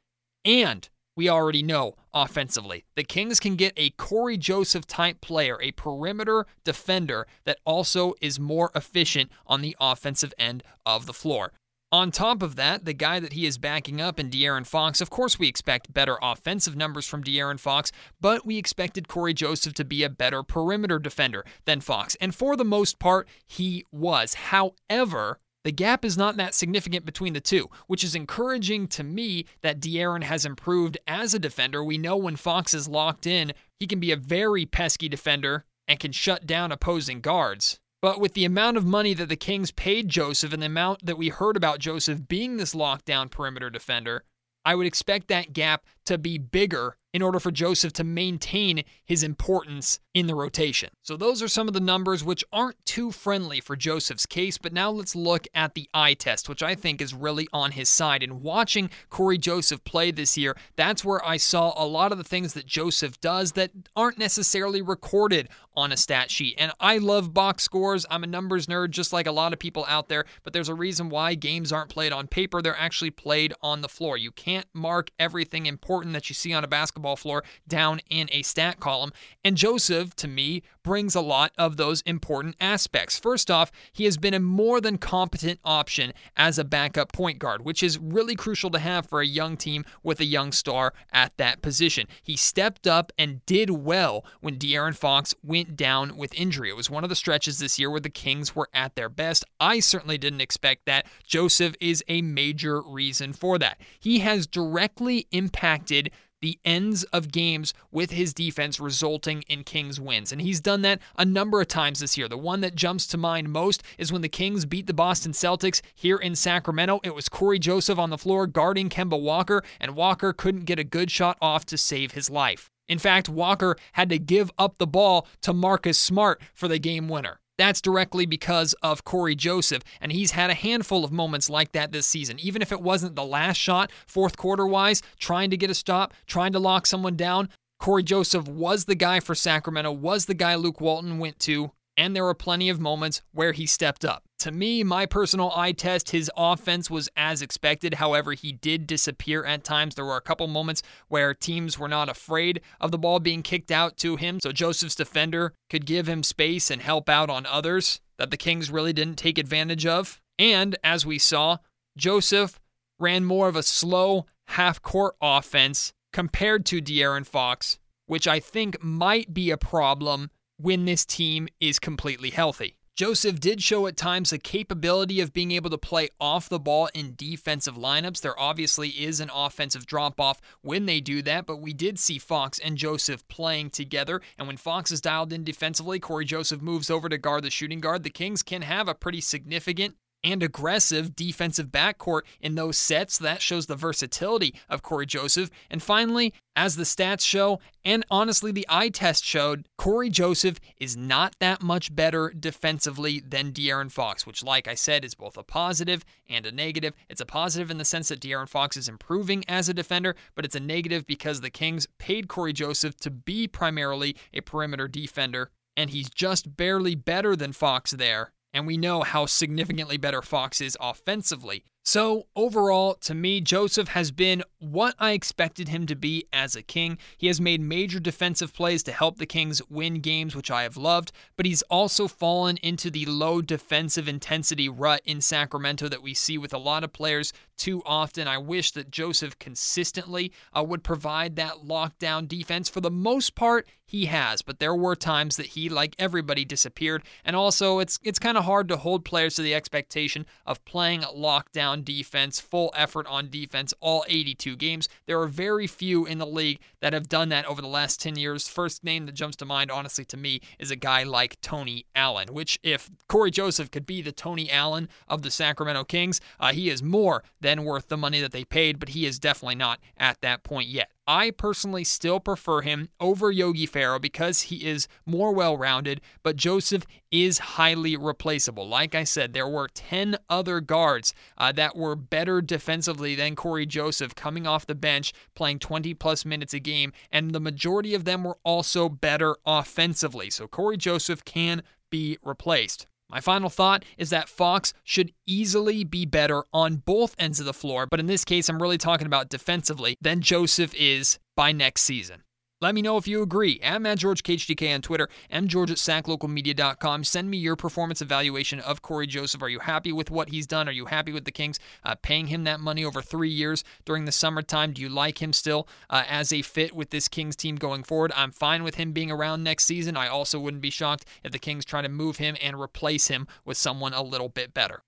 and 0.45 0.89
we 1.15 1.29
already 1.29 1.63
know 1.63 1.95
offensively. 2.15 2.85
The 2.97 3.05
Kings 3.05 3.39
can 3.39 3.57
get 3.57 3.75
a 3.77 3.91
Cory 3.91 4.39
Joseph 4.39 4.87
type 4.87 5.21
player, 5.21 5.59
a 5.61 5.73
perimeter 5.73 6.47
defender 6.65 7.27
that 7.45 7.59
also 7.65 8.15
is 8.21 8.41
more 8.41 8.71
efficient 8.75 9.31
on 9.47 9.61
the 9.61 9.77
offensive 9.79 10.33
end 10.39 10.63
of 10.87 11.07
the 11.07 11.13
floor. 11.13 11.53
On 11.93 12.11
top 12.11 12.43
of 12.43 12.57
that, 12.57 12.87
the 12.87 12.95
guy 12.95 13.21
that 13.21 13.35
he 13.35 13.45
is 13.45 13.59
backing 13.59 14.01
up 14.01 14.19
in 14.19 14.31
De'Aaron 14.31 14.67
Fox, 14.67 15.03
of 15.03 15.11
course, 15.11 15.39
we 15.39 15.47
expect 15.47 15.93
better 15.93 16.17
offensive 16.23 16.75
numbers 16.75 17.07
from 17.07 17.23
De'Aaron 17.23 17.61
Fox, 17.61 17.93
but 18.19 18.47
we 18.47 18.57
expected 18.57 19.09
Cory 19.09 19.35
Joseph 19.35 19.75
to 19.75 19.85
be 19.85 20.03
a 20.03 20.09
better 20.09 20.43
perimeter 20.43 20.99
defender 20.99 21.45
than 21.67 21.83
Fox. 21.83 22.15
And 22.19 22.35
for 22.35 22.57
the 22.57 22.65
most 22.65 22.99
part, 22.99 23.29
he 23.45 23.85
was. 23.93 24.33
However, 24.33 25.39
the 25.65 25.71
gap 25.71 26.03
is 26.03 26.17
not 26.17 26.39
that 26.39 26.55
significant 26.55 27.05
between 27.05 27.35
the 27.35 27.43
two, 27.43 27.69
which 27.89 28.03
is 28.03 28.15
encouraging 28.15 28.89
to 28.89 29.05
me 29.05 29.45
that 29.61 29.79
De'Aaron 29.79 30.23
has 30.23 30.47
improved 30.47 30.97
as 31.07 31.35
a 31.35 31.39
defender. 31.39 31.85
We 31.85 31.99
know 31.99 32.17
when 32.17 32.37
Fox 32.37 32.73
is 32.73 32.89
locked 32.89 33.27
in, 33.27 33.53
he 33.79 33.87
can 33.87 34.01
be 34.01 34.13
a 34.13 34.17
very 34.17 34.65
pesky 34.65 35.11
defender 35.11 35.67
and 35.87 36.01
can 36.01 36.13
shut 36.13 36.47
down 36.47 36.73
opposing 36.73 37.21
guards. 37.21 37.81
But 38.03 38.19
with 38.19 38.35
the 38.35 38.45
amount 38.45 38.77
of 38.77 38.85
money 38.85 39.15
that 39.15 39.29
the 39.29 39.37
Kings 39.37 39.71
paid 39.71 40.09
Joseph 40.09 40.53
and 40.53 40.61
the 40.61 40.67
amount 40.67 41.07
that 41.07 41.17
we 41.17 41.29
heard 41.29 41.57
about 41.57 41.79
Joseph 41.79 42.27
being 42.27 42.57
this 42.57 42.75
lockdown 42.75 43.31
perimeter 43.31 43.71
defender, 43.71 44.25
I 44.65 44.75
would 44.75 44.87
expect 44.87 45.29
that 45.29 45.53
gap 45.53 45.85
to 46.07 46.19
be 46.19 46.37
bigger 46.37 46.97
in 47.13 47.23
order 47.23 47.39
for 47.39 47.51
Joseph 47.51 47.93
to 47.93 48.05
maintain 48.05 48.85
his 49.05 49.23
importance 49.23 50.01
in 50.15 50.27
the 50.27 50.35
rotation. 50.35 50.91
So, 51.03 51.17
those 51.17 51.43
are 51.43 51.49
some 51.49 51.69
of 51.69 51.75
the 51.75 51.81
numbers 51.81 52.25
which 52.25 52.45
aren't 52.53 52.85
too 52.87 53.13
friendly 53.13 53.61
for 53.61 53.77
Joseph's 53.77 54.27
case. 54.27 54.59
But 54.59 54.73
now 54.73 54.91
let's 54.91 55.15
look 55.15 55.47
at 55.55 55.75
the 55.75 55.89
eye 55.93 56.15
test, 56.15 56.49
which 56.49 56.63
I 56.63 56.75
think 56.75 57.01
is 57.01 57.15
really 57.15 57.49
on 57.53 57.73
his 57.73 57.89
side. 57.89 58.23
And 58.23 58.41
watching 58.41 58.91
Cory 59.11 59.39
Joseph 59.39 59.85
play 59.85 60.11
this 60.11 60.39
year, 60.39 60.57
that's 60.77 61.05
where 61.05 61.25
I 61.25 61.37
saw 61.37 61.73
a 61.77 61.87
lot 61.87 62.13
of 62.13 62.19
the 62.19 62.25
things 62.25 62.55
that 62.55 62.67
Joseph 62.67 63.21
does 63.21 63.53
that 63.53 63.73
aren't 63.95 64.19
necessarily 64.19 64.81
recorded 64.81 65.49
on 65.75 65.93
a 65.93 65.97
stat 65.97 66.31
sheet. 66.31 66.55
And 66.59 66.73
I 66.81 66.99
love 66.99 67.33
box 67.33 67.63
scores. 67.63 68.05
I'm 68.11 68.25
a 68.25 68.27
numbers 68.27 68.67
nerd, 68.67 68.91
just 68.91 69.13
like 69.13 69.27
a 69.27 69.33
lot 69.33 69.53
of 69.53 69.59
people 69.59 69.85
out 69.89 70.09
there. 70.09 70.25
But 70.43 70.53
there's 70.53 70.69
a 70.69 70.75
reason 70.75 71.09
why 71.09 71.35
games 71.35 71.73
aren't 71.73 71.91
played 71.91 72.13
on 72.13 72.27
paper, 72.27 72.63
they're 72.63 72.77
actually 72.79 73.11
played 73.11 73.55
on 73.63 73.81
the 73.81 73.89
floor. 73.89 74.17
You 74.17 74.31
can't 74.31 74.67
mark 74.73 75.11
everything 75.19 75.67
important 75.67 76.15
that 76.15 76.29
you 76.29 76.35
see 76.35 76.53
on 76.53 76.65
a 76.65 76.69
basketball 76.69 77.17
floor 77.17 77.45
down 77.67 78.01
in 78.11 78.29
a 78.33 78.43
stat 78.43 78.81
column. 78.81 79.13
And 79.45 79.57
Joseph, 79.57 80.15
to 80.17 80.29
me, 80.29 80.63
brings 80.83 81.15
a 81.15 81.21
lot 81.21 81.53
of 81.59 81.77
those 81.77 82.03
important 82.03 82.57
aspects. 82.61 83.19
First 83.19 83.51
off, 83.51 83.71
he 83.93 84.05
has 84.05 84.17
been 84.17 84.35
a 84.35 84.41
more 84.41 84.81
than 84.81 84.99
competent 84.99 85.61
option 85.65 86.13
as 86.37 86.59
a 86.59 86.65
backup 86.65 87.13
point 87.13 87.39
guard, 87.39 87.65
which 87.65 87.83
is 87.83 87.99
really 87.99 88.35
crucial 88.35 88.71
to 88.71 88.79
have 88.79 89.09
for 89.09 89.21
a 89.21 89.27
young 89.27 89.57
team 89.57 89.85
with 90.03 90.21
a 90.21 90.25
young 90.25 90.53
star 90.53 90.93
at 91.13 91.37
that 91.37 91.63
position. 91.63 92.07
He 92.23 92.37
stepped 92.37 92.87
up 92.87 93.13
and 93.19 93.45
did 93.47 93.71
well 93.71 94.25
when 94.41 94.59
De'Aaron 94.59 94.97
Fox 94.97 95.35
went 95.43 95.77
down 95.77 96.17
with 96.17 96.35
injury. 96.35 96.71
It 96.71 96.77
was 96.77 96.91
one 96.91 97.05
of 97.05 97.11
the 97.11 97.17
stretches 97.17 97.59
this 97.59 97.79
year 97.79 97.91
where 97.91 98.01
the 98.01 98.11
Kings 98.11 98.55
were 98.55 98.69
at 98.75 98.95
their 98.95 99.09
best. 99.09 99.45
I 99.61 99.81
certainly 99.81 100.19
didn't 100.19 100.41
expect 100.41 100.87
that. 100.87 101.07
Joseph 101.25 101.75
is 101.81 102.05
a 102.09 102.23
major 102.23 102.83
reason 102.83 103.33
for 103.33 103.59
that. 103.59 103.81
He 104.01 104.21
has 104.21 104.47
directly 104.47 105.27
impacted 105.31 106.11
the 106.43 106.59
ends 106.65 107.05
of 107.05 107.33
games 107.33 107.73
with 107.91 108.11
his 108.11 108.35
defense 108.35 108.79
resulting 108.79 109.43
in 109.49 109.65
Kings 109.65 109.99
wins. 109.99 110.33
And 110.33 110.43
he's 110.43 110.61
done 110.61 110.83
that 110.83 111.01
a 111.17 111.25
number 111.25 111.61
of 111.61 111.69
times 111.69 112.01
this 112.01 112.19
year. 112.19 112.29
The 112.29 112.37
one 112.37 112.61
that 112.61 112.75
jumps 112.75 113.07
to 113.07 113.17
mind 113.17 113.51
most 113.51 113.83
is 113.97 114.13
when 114.13 114.21
the 114.21 114.29
Kings 114.29 114.67
beat 114.67 114.87
the 114.87 114.93
Boston 114.93 115.33
Celtics 115.33 115.81
here 115.95 116.19
in 116.19 116.35
Sacramento. 116.35 117.01
It 117.03 117.15
was 117.15 117.29
Cory 117.29 117.59
Joseph 117.59 117.99
on 117.99 118.11
the 118.11 118.19
floor 118.19 118.47
guarding 118.47 118.91
Kemba 118.91 119.21
Walker, 119.21 119.63
and 119.81 119.97
Walker 119.97 120.33
couldn't 120.33 120.67
get 120.67 120.79
a 120.79 120.85
good 120.85 121.11
shot 121.11 121.39
off 121.41 121.65
to 121.67 121.79
save 121.79 122.13
his 122.13 122.29
life. 122.29 122.71
In 122.89 122.99
fact, 122.99 123.29
Walker 123.29 123.77
had 123.93 124.11
to 124.11 124.19
give 124.19 124.51
up 124.59 124.79
the 124.79 124.87
ball 124.87 125.27
to 125.43 125.53
Marcus 125.53 125.99
Smart 125.99 126.43
for 126.53 126.69
the 126.69 126.79
game 126.79 127.09
winner. 127.09 127.39
That's 127.59 127.81
directly 127.81 128.27
because 128.27 128.75
of 128.83 129.05
Cory 129.05 129.35
Joseph, 129.35 129.83
and 130.01 130.11
he's 130.11 130.33
had 130.33 130.51
a 130.51 130.55
handful 130.55 131.05
of 131.05 131.13
moments 131.13 131.51
like 131.51 131.73
that 131.73 131.93
this 131.93 132.07
season. 132.07 132.39
Even 132.41 132.63
if 132.63 132.73
it 132.73 132.81
wasn't 132.81 133.15
the 133.15 133.25
last 133.25 133.57
shot, 133.57 133.91
fourth 134.07 134.37
quarter 134.37 134.67
wise, 134.67 135.03
trying 135.19 135.51
to 135.51 135.57
get 135.57 135.71
a 135.71 135.75
stop, 135.75 136.15
trying 136.27 136.53
to 136.53 136.59
lock 136.59 136.87
someone 136.87 137.17
down, 137.17 137.49
Cory 137.79 138.03
Joseph 138.03 138.49
was 138.49 138.85
the 138.85 138.95
guy 138.95 139.21
for 139.21 139.35
Sacramento, 139.35 139.93
was 139.93 140.27
the 140.27 140.35
guy 140.35 140.55
Luke 140.55 140.81
Walton 140.81 141.19
went 141.19 141.39
to, 141.41 141.73
and 141.97 142.15
there 142.15 142.25
were 142.25 142.35
plenty 142.35 142.69
of 142.69 142.81
moments 142.81 143.23
where 143.33 143.53
he 143.53 143.67
stepped 143.67 144.05
up. 144.05 144.25
To 144.41 144.51
me, 144.51 144.83
my 144.83 145.07
personal 145.07 145.53
eye 145.55 145.73
test, 145.73 146.11
his 146.11 146.31
offense 146.37 146.91
was 146.91 147.09
as 147.17 147.43
expected. 147.43 147.95
However, 147.95 148.33
he 148.33 148.53
did 148.53 148.87
disappear 148.87 149.45
at 149.45 149.63
times. 149.63 149.95
There 149.95 150.05
were 150.05 150.17
a 150.17 150.21
couple 150.21 150.49
moments 150.49 150.83
where 151.09 151.33
teams 151.35 151.79
were 151.79 151.89
not 151.89 152.09
afraid 152.09 152.61
of 152.81 152.91
the 152.91 152.99
ball 152.99 153.21
being 153.21 153.43
kicked 153.43 153.71
out 153.71 153.97
to 153.99 154.17
him. 154.17 154.41
So 154.41 154.51
Joseph's 154.51 154.97
defender 154.97 155.55
could 155.71 155.87
give 155.87 156.09
him 156.09 156.23
space 156.23 156.71
and 156.71 156.83
help 156.83 157.09
out 157.09 157.31
on 157.31 157.47
others 157.47 158.01
that 158.19 158.31
the 158.31 158.37
Kings 158.37 158.71
really 158.71 158.93
didn't 158.93 159.17
take 159.17 159.39
advantage 159.39 159.87
of. 159.87 160.21
And 160.39 160.77
as 160.83 161.07
we 161.07 161.19
saw, 161.19 161.59
Joseph 161.97 162.59
ran 162.99 163.25
more 163.25 163.49
of 163.49 163.57
a 163.57 163.63
slow 163.63 164.27
half 164.49 164.83
court 164.83 165.15
offense 165.21 165.93
compared 166.13 166.67
to 166.67 166.83
De'Aaron 166.83 167.27
Fox, 167.27 167.79
which 168.07 168.27
I 168.27 168.41
think 168.41 168.83
might 168.83 169.33
be 169.33 169.51
a 169.51 169.57
problem 169.57 170.31
when 170.63 170.85
this 170.85 171.05
team 171.05 171.49
is 171.61 171.79
completely 171.79 172.31
healthy. 172.31 172.77
Joseph 172.95 173.41
did 173.41 173.63
show 173.63 173.87
at 173.87 173.97
times 173.97 174.35
a 174.35 174.39
capability 174.39 175.19
of 175.21 175.33
being 175.33 175.51
able 175.51 175.71
to 175.71 175.79
play 175.79 176.11
off 176.21 176.51
the 176.51 176.61
ball 176.61 176.91
in 176.93 177.15
defensive 177.17 177.75
lineups. 177.75 178.21
There 178.21 178.39
obviously 178.39 178.91
is 178.91 179.19
an 179.19 179.31
offensive 179.35 179.87
drop 179.87 180.21
off 180.21 180.43
when 180.61 180.85
they 180.85 181.01
do 181.01 181.23
that, 181.23 181.47
but 181.47 181.57
we 181.57 181.73
did 181.73 181.99
see 181.99 182.19
Fox 182.19 182.59
and 182.59 182.77
Joseph 182.77 183.27
playing 183.29 183.71
together. 183.71 184.21
And 184.37 184.47
when 184.47 184.59
Fox 184.59 184.93
is 184.93 185.01
dialed 185.01 185.33
in 185.33 185.43
defensively, 185.43 186.01
Cory 186.01 186.27
Joseph 186.27 186.61
moves 186.61 186.91
over 186.91 187.09
to 187.09 187.17
guard 187.17 187.45
the 187.45 187.51
shooting 187.51 187.81
guard. 187.81 188.03
The 188.03 188.11
Kings 188.11 188.43
can 188.43 188.61
have 188.61 188.89
a 188.89 188.95
pretty 188.95 189.23
significant 189.23 189.97
and 190.25 190.43
aggressive 190.43 191.17
defensive 191.17 191.69
backcourt 191.69 192.23
in 192.41 192.55
those 192.55 192.79
sets. 192.79 193.19
That 193.19 193.43
shows 193.43 193.67
the 193.67 193.77
versatility 193.77 194.55
of 194.69 194.83
Cory 194.83 195.07
Joseph. 195.07 195.51
And 195.71 195.83
finally, 195.83 196.33
as 196.55 196.77
the 196.77 196.85
stats 196.85 197.23
show, 197.23 197.61
and 197.85 198.05
honestly, 198.11 198.53
the 198.53 198.67
eye 198.69 198.91
test 198.91 199.25
showed, 199.25 199.67
Cory 199.79 200.11
Joseph 200.11 200.59
is 200.79 200.97
not 200.97 201.35
that 201.41 201.63
much 201.63 201.95
better 201.95 202.33
defensively 202.39 203.21
than 203.21 203.53
De'Aaron 203.53 203.91
Fox, 203.91 204.27
which, 204.27 204.45
like 204.45 204.69
I 204.69 204.75
said, 204.75 205.05
is 205.05 205.15
both 205.15 205.37
a 205.37 205.43
positive 205.43 206.05
and 206.29 206.45
a 206.45 206.53
negative. 206.53 206.95
It's 207.09 207.21
a 207.21 207.27
positive 207.27 207.71
in 207.71 207.79
the 207.79 207.85
sense 207.85 208.09
that 208.09 208.21
De'Aaron 208.21 208.49
Fox 208.49 208.77
is 208.77 208.89
improving 208.89 209.45
as 209.49 209.69
a 209.69 209.75
defender, 209.75 210.15
but 210.35 210.45
it's 210.45 210.57
a 210.57 210.61
negative 210.61 211.07
because 211.07 211.41
the 211.41 211.51
Kings 211.51 211.87
paid 211.99 212.29
Cory 212.29 212.53
Joseph 212.53 212.97
to 212.99 213.11
be 213.11 213.49
primarily 213.49 214.17
a 214.33 214.41
perimeter 214.41 214.89
defender, 214.89 215.51
and 215.77 215.91
he's 215.91 216.11
just 216.11 216.57
barely 216.57 216.95
better 216.95 217.35
than 217.35 217.53
Fox 217.53 217.93
there 217.93 218.33
and 218.53 218.67
we 218.67 218.77
know 218.77 219.03
how 219.03 219.27
significantly 219.27 219.97
better 219.97 220.23
Fox 220.23 220.61
is 220.61 220.77
offensively. 220.81 221.65
So, 221.85 222.27
overall, 222.37 222.95
to 223.01 223.13
me, 223.13 223.41
Joseph 223.41 223.89
has 223.89 224.13
been 224.13 224.45
what 224.61 224.95
I 225.01 225.13
expected 225.13 225.69
him 225.69 225.87
to 225.87 225.97
be 225.97 226.29
as 226.33 226.55
a 226.55 226.63
King. 226.63 226.97
He 227.17 227.27
has 227.27 227.41
made 227.41 227.61
major 227.61 227.99
defensive 227.99 228.55
plays 228.55 228.85
to 228.85 228.93
help 228.93 229.19
the 229.19 229.27
Kings 229.27 229.61
win 229.69 229.95
games, 229.95 230.37
which 230.37 230.51
I 230.51 230.63
have 230.63 230.77
loved, 230.77 231.11
but 231.37 231.45
he's 231.45 231.63
also 231.63 232.07
fallen 232.07 232.57
into 232.59 232.89
the 232.89 233.05
low 233.07 233.43
defensive 233.43 234.07
intensity 234.07 234.69
rut 234.69 235.01
in 235.05 235.21
Sacramento 235.21 235.89
that 235.89 236.03
we 236.03 236.15
see 236.15 236.39
with 236.39 236.55
a 236.55 236.59
lot 236.59 236.85
of 236.85 236.93
players 236.93 237.33
too 237.57 237.83
often. 237.85 238.29
I 238.29 238.39
wish 238.39 238.71
that 238.73 238.91
Joseph 238.93 239.39
consistently 239.41 240.33
uh, 240.57 240.63
would 240.63 240.85
provide 240.85 241.35
that 241.37 241.65
lockdown 241.67 242.29
defense. 242.29 242.69
For 242.69 242.81
the 242.81 242.91
most 242.91 243.35
part, 243.35 243.67
he 243.85 244.07
has, 244.07 244.41
but 244.41 244.59
there 244.59 244.75
were 244.75 244.97
times 244.97 245.37
that 245.37 245.47
he, 245.47 245.69
like 245.69 245.95
everybody, 245.99 246.45
disappeared. 246.45 247.03
And 247.25 247.37
also, 247.37 247.79
it's 247.79 247.99
it's 248.03 248.19
kind 248.19 248.39
of 248.39 248.45
hard 248.45 248.69
to 248.69 248.77
hold 248.77 249.05
players 249.05 249.35
to 249.35 249.43
the 249.43 249.55
expectation 249.55 250.25
of 250.47 250.65
playing 250.65 251.03
lockdown 251.03 251.72
defense, 251.81 252.39
full 252.39 252.71
effort 252.77 253.07
on 253.07 253.31
defense, 253.31 253.73
all 253.81 254.05
82 254.07 254.57
games. 254.57 254.91
There 255.07 255.19
are 255.19 255.27
very 255.27 255.67
few 255.67 256.05
in 256.05 256.19
the 256.19 256.27
league 256.27 256.61
that 256.81 256.93
have 256.93 257.09
done 257.09 257.31
that 257.31 257.47
over 257.47 257.63
the 257.63 257.69
last 257.69 258.01
10 258.01 258.17
years. 258.17 258.47
First 258.47 258.85
name 258.85 259.07
that 259.07 259.15
jumps 259.15 259.37
to 259.37 259.47
mind, 259.47 259.71
honestly, 259.71 260.05
to 260.05 260.19
me, 260.19 260.41
is 260.59 260.71
a 260.71 260.77
guy 260.77 261.05
like 261.05 261.41
Tony 261.41 261.87
Allen, 261.95 262.35
which, 262.35 262.59
if 262.63 262.91
Cory 263.09 263.31
Joseph 263.31 263.71
could 263.71 263.87
be 263.87 264.03
the 264.03 264.13
Tony 264.13 264.51
Allen 264.51 264.91
of 265.09 265.23
the 265.23 265.31
Sacramento 265.31 265.85
Kings, 265.85 266.21
uh, 266.39 266.53
he 266.53 266.69
is 266.69 266.83
more 266.83 267.25
than 267.41 267.65
worth 267.65 267.89
the 267.89 267.97
money 267.97 268.21
that 268.21 268.33
they 268.33 268.45
paid, 268.45 268.79
but 268.79 268.91
he 268.91 269.07
is 269.07 269.19
definitely 269.19 269.55
not 269.55 269.81
at 269.97 270.21
that 270.21 270.43
point 270.43 270.69
yet. 270.69 270.91
I 271.07 271.33
personally 271.33 271.83
still 271.85 272.21
prefer 272.21 272.61
him 272.61 272.89
over 273.01 273.31
Yogi 273.31 273.67
Ferrell 273.67 273.99
because 273.99 274.43
he 274.43 274.67
is 274.67 274.87
more 275.05 275.33
well 275.33 275.57
rounded, 275.57 276.01
but 276.23 276.37
Joseph 276.37 276.85
is 277.11 277.39
highly 277.39 277.97
replaceable. 277.97 278.69
Like 278.69 278.95
I 278.95 279.05
said, 279.05 279.33
there 279.33 279.49
were 279.49 279.69
10 279.69 280.17
other 280.31 280.61
guards 280.61 281.13
uh, 281.37 281.51
that 281.53 281.77
were 281.77 281.97
better 281.97 282.41
defensively 282.41 283.15
than 283.15 283.35
Cory 283.35 283.67
Joseph 283.67 284.15
coming 284.15 284.47
off 284.47 284.67
the 284.67 284.75
bench, 284.75 285.13
playing 285.35 285.59
20 285.59 285.93
plus 285.95 286.25
minutes 286.25 286.55
a 286.55 286.61
game, 286.61 286.93
and 287.11 287.33
the 287.33 287.41
majority 287.41 287.95
of 287.95 288.05
them 288.05 288.23
were 288.23 288.39
also 288.45 288.89
better 288.89 289.37
offensively. 289.45 290.31
So 290.31 290.47
Cory 290.47 290.77
Joseph 290.77 291.25
can 291.25 291.63
be 291.91 292.17
replaced. 292.23 292.87
My 293.13 293.21
final 293.21 293.51
thought 293.51 293.85
is 293.99 294.09
that 294.09 294.31
Fox 294.31 294.73
should 294.85 295.13
easily 295.27 295.85
be 295.85 296.07
better 296.07 296.45
on 296.53 296.77
both 296.77 297.15
ends 297.19 297.39
of 297.41 297.47
the 297.47 297.53
floor, 297.53 297.87
but 297.87 298.01
in 298.01 298.07
this 298.07 298.25
case, 298.25 298.49
I'm 298.49 298.63
really 298.63 298.79
talking 298.79 299.07
about 299.07 299.29
defensively, 299.29 299.97
than 300.01 300.23
Joseph 300.23 300.75
is 300.75 301.19
by 301.37 301.53
next 301.53 301.83
season. 301.83 302.23
Let 302.63 302.77
me 302.77 302.83
know 302.83 302.97
if 302.97 303.09
you 303.09 303.23
agree. 303.23 303.59
I'm 303.65 303.87
at 303.87 303.99
George 303.99 304.23
KHTK 304.23 304.73
on 304.73 304.83
Twitter. 304.83 305.09
I'm 305.33 305.49
George 305.49 305.73
at 305.73 305.79
SacLocalMedia.com. 305.79 307.03
Send 307.03 307.29
me 307.29 307.37
your 307.37 307.57
performance 307.57 308.01
evaluation 308.01 308.61
of 308.61 308.83
Cory 308.83 309.09
Joseph. 309.09 309.43
Are 309.43 309.49
you 309.49 309.59
happy 309.59 309.91
with 309.91 310.13
what 310.13 310.29
he's 310.29 310.47
done? 310.47 310.69
Are 310.69 310.73
you 310.73 310.87
happy 310.87 311.11
with 311.11 311.25
the 311.25 311.33
Kings 311.33 311.59
uh, 311.83 311.97
paying 312.03 312.29
him 312.29 312.45
that 312.45 312.61
money 312.61 312.85
over 312.85 313.03
three 313.03 313.31
years 313.31 313.65
during 313.85 314.05
the 314.05 314.13
summertime? 314.13 314.75
Do 314.75 314.81
you 314.81 314.89
like 314.89 315.21
him 315.21 315.33
still 315.33 315.67
uh, 315.91 316.05
as 316.09 316.33
a 316.33 316.43
fit 316.43 316.73
with 316.73 316.91
this 316.91 317.09
Kings 317.09 317.35
team 317.35 317.57
going 317.57 317.83
forward? 317.83 318.13
I'm 318.15 318.31
fine 318.31 318.63
with 318.63 318.77
him 318.77 318.93
being 318.93 319.11
around 319.11 319.43
next 319.43 319.65
season. 319.65 319.97
I 319.97 320.07
also 320.07 320.39
wouldn't 320.39 320.63
be 320.63 320.71
shocked 320.71 321.05
if 321.25 321.33
the 321.33 321.41
Kings 321.41 321.65
try 321.65 321.83
to 321.83 321.89
move 321.89 322.19
him 322.19 322.37
and 322.41 322.61
replace 322.61 323.09
him 323.09 323.27
with 323.45 323.57
someone 323.57 323.93
a 323.93 324.03
little 324.05 324.29
bit 324.29 324.55
better. 324.55 324.85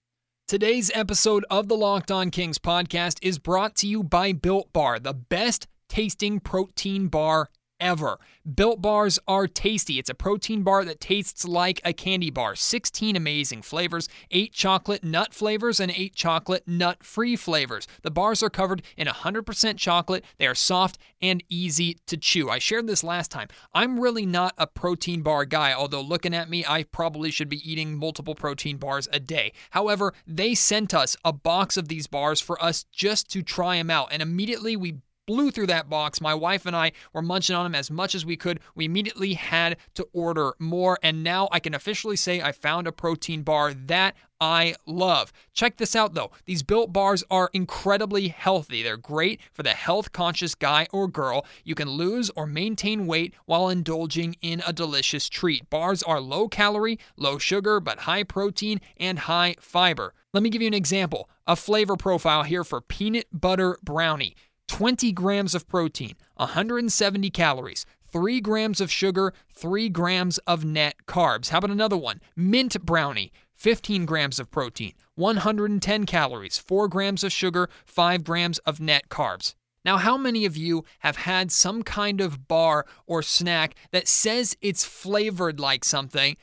Today's 0.47 0.93
episode 0.95 1.45
of 1.51 1.67
the 1.67 1.77
Locked 1.77 2.13
On 2.13 2.31
Kings 2.31 2.59
podcast 2.59 3.19
is 3.21 3.41
brought 3.41 3.75
to 3.77 3.89
you 3.89 4.05
by 4.05 4.31
Built 4.31 4.73
Bar, 4.73 5.01
the 5.01 5.13
best 5.13 5.67
tasting 5.89 6.39
protein 6.39 7.09
bar 7.09 7.49
ever. 7.81 8.19
Built 8.55 8.83
bars 8.83 9.19
are 9.27 9.47
tasty. 9.47 9.99
It's 9.99 10.11
a 10.11 10.15
protein 10.15 10.63
bar 10.63 10.85
that 10.85 11.01
tastes 11.01 11.45
like 11.45 11.81
a 11.85 11.93
candy 11.93 12.31
bar. 12.31 12.55
16 12.55 13.17
amazing 13.17 13.63
flavors, 13.63 14.09
8 14.31 14.53
chocolate 14.53 15.05
nut 15.05 15.33
flavors, 15.33 15.81
and 15.81 15.91
8 15.91 16.15
chocolate 16.15 16.67
nut 16.67 17.03
free 17.03 17.37
flavors. 17.37 17.87
The 18.03 18.11
bars 18.11 18.43
are 18.43 18.51
covered 18.51 18.83
in 18.97 19.07
100% 19.07 19.79
chocolate. 19.79 20.25
They 20.39 20.47
are 20.47 20.55
soft 20.55 20.99
and 21.23 21.43
easy 21.49 21.99
to 22.07 22.17
chew. 22.17 22.51
I 22.51 22.59
shared 22.59 22.87
this 22.87 23.05
last 23.05 23.31
time. 23.31 23.49
I'm 23.73 23.99
really 23.99 24.27
not 24.27 24.55
a 24.59 24.67
protein 24.67 25.23
bar 25.23 25.45
guy, 25.45 25.73
although 25.73 26.03
looking 26.03 26.35
at 26.35 26.51
me, 26.51 26.65
I 26.67 26.85
probably 26.85 27.31
should 27.31 27.49
be 27.49 27.71
eating 27.71 27.99
multiple 27.99 28.35
protein 28.35 28.77
bars 28.77 29.09
a 29.13 29.21
day. 29.21 29.53
However, 29.71 30.13
they 30.27 30.55
sent 30.55 30.95
us 30.95 31.17
a 31.25 31.33
box 31.33 31.77
of 31.77 31.89
these 31.89 32.07
bars 32.07 32.41
for 32.41 32.63
us 32.63 32.85
just 32.93 33.31
to 33.31 33.43
try 33.43 33.77
them 33.77 33.91
out, 33.91 34.09
and 34.11 34.23
immediately 34.23 34.77
we 34.77 34.97
blew 35.27 35.51
through 35.51 35.67
that 35.69 35.89
box. 35.89 36.21
My 36.21 36.35
wife 36.35 36.67
and 36.67 36.77
I 36.77 36.93
were 37.13 37.23
munching 37.23 37.57
on 37.57 37.65
them 37.65 37.75
as 37.75 37.91
much 37.91 38.15
as 38.15 38.27
we 38.27 38.37
could. 38.37 38.61
We 38.75 38.85
immediately 38.85 39.35
had 39.35 39.77
to 39.95 40.07
order 40.13 40.55
more, 40.59 40.99
and 41.03 41.23
now 41.23 41.49
I 41.51 41.61
can 41.61 41.75
officially 41.75 42.17
say 42.17 42.41
I 42.41 42.53
found 42.53 42.87
a 42.87 42.93
protein 42.93 43.43
bar 43.43 43.73
that 43.73 44.15
I 44.41 44.75
love. 44.85 45.33
Check 45.53 45.77
this 45.79 45.97
out 45.97 46.15
though. 46.15 46.31
These 46.45 46.63
built 46.63 46.93
bars 46.93 47.25
are 47.31 47.51
incredibly 47.53 48.29
healthy. 48.29 48.83
They're 48.83 48.97
great 48.97 49.41
for 49.53 49.63
the 49.63 49.71
health 49.71 50.13
conscious 50.13 50.55
guy 50.55 50.87
or 50.93 51.09
girl. 51.09 51.47
You 51.65 51.75
can 51.75 51.89
lose 51.89 52.31
or 52.37 52.47
maintain 52.47 53.07
weight 53.07 53.35
while 53.47 53.69
indulging 53.69 54.37
in 54.43 54.63
a 54.67 54.73
delicious 54.73 55.29
treat. 55.29 55.71
Bars 55.71 56.03
are 56.03 56.21
low 56.21 56.49
calorie, 56.49 56.99
low 57.17 57.39
sugar, 57.39 57.81
but 57.81 58.01
high 58.01 58.25
protein 58.25 58.81
and 58.99 59.21
high 59.21 59.55
fiber. 59.61 60.13
Let 60.35 60.43
me 60.43 60.51
give 60.51 60.61
you 60.61 60.69
an 60.69 60.75
example. 60.75 61.31
A 61.47 61.57
flavor 61.57 61.97
profile 61.97 62.43
here 62.43 62.65
for 62.65 62.81
peanut 62.81 63.27
butter 63.33 63.79
brownie. 63.83 64.35
20 64.69 65.13
grams 65.13 65.55
of 65.55 65.69
protein, 65.69 66.15
170 66.37 67.31
calories, 67.31 67.87
3 68.11 68.41
grams 68.41 68.81
of 68.81 68.91
sugar, 68.91 69.33
3 69.51 69.89
grams 69.89 70.39
of 70.39 70.65
net 70.65 70.95
carbs. 71.07 71.49
How 71.49 71.59
about 71.59 71.71
another 71.71 71.97
one? 71.97 72.21
Mint 72.37 72.81
brownie, 72.85 73.33
15 73.55 74.05
grams 74.05 74.39
of 74.39 74.51
protein, 74.51 74.93
110 75.17 76.07
calories, 76.07 76.59
4 76.59 76.89
grams 76.89 77.25
of 77.25 77.33
sugar, 77.33 77.69
5 77.85 78.25
grams 78.25 78.59
of 78.61 78.81
net 78.81 79.09
carbs. 79.09 79.55
Now, 79.85 79.99
how 79.99 80.17
many 80.17 80.47
of 80.47 80.57
you 80.57 80.85
have 81.01 81.17
had 81.17 81.53
some 81.53 81.83
kind 81.83 82.21
of 82.21 82.49
bar 82.49 82.87
or 83.07 83.23
snack 83.23 83.75
that 83.93 84.09
says 84.09 84.57
it's 84.63 84.85
flavored 84.85 85.61
like 85.61 85.85
something, 85.85 86.37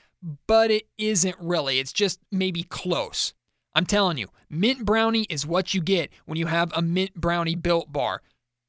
but 0.46 0.70
it 0.70 0.88
isn't 0.98 1.36
really? 1.40 1.80
It's 1.80 1.94
just 1.94 2.20
maybe 2.32 2.64
close. 2.64 3.34
I'm 3.74 3.86
telling 3.86 4.18
you, 4.18 4.28
mint 4.50 4.86
brownie 4.86 5.28
is 5.30 5.46
what 5.46 5.74
you 5.74 5.82
get 5.82 6.12
when 6.26 6.38
you 6.38 6.48
have 6.48 6.72
a 6.76 6.82
mint 6.82 7.16
brownie 7.16 7.56
built 7.56 7.92
bar. 7.92 8.22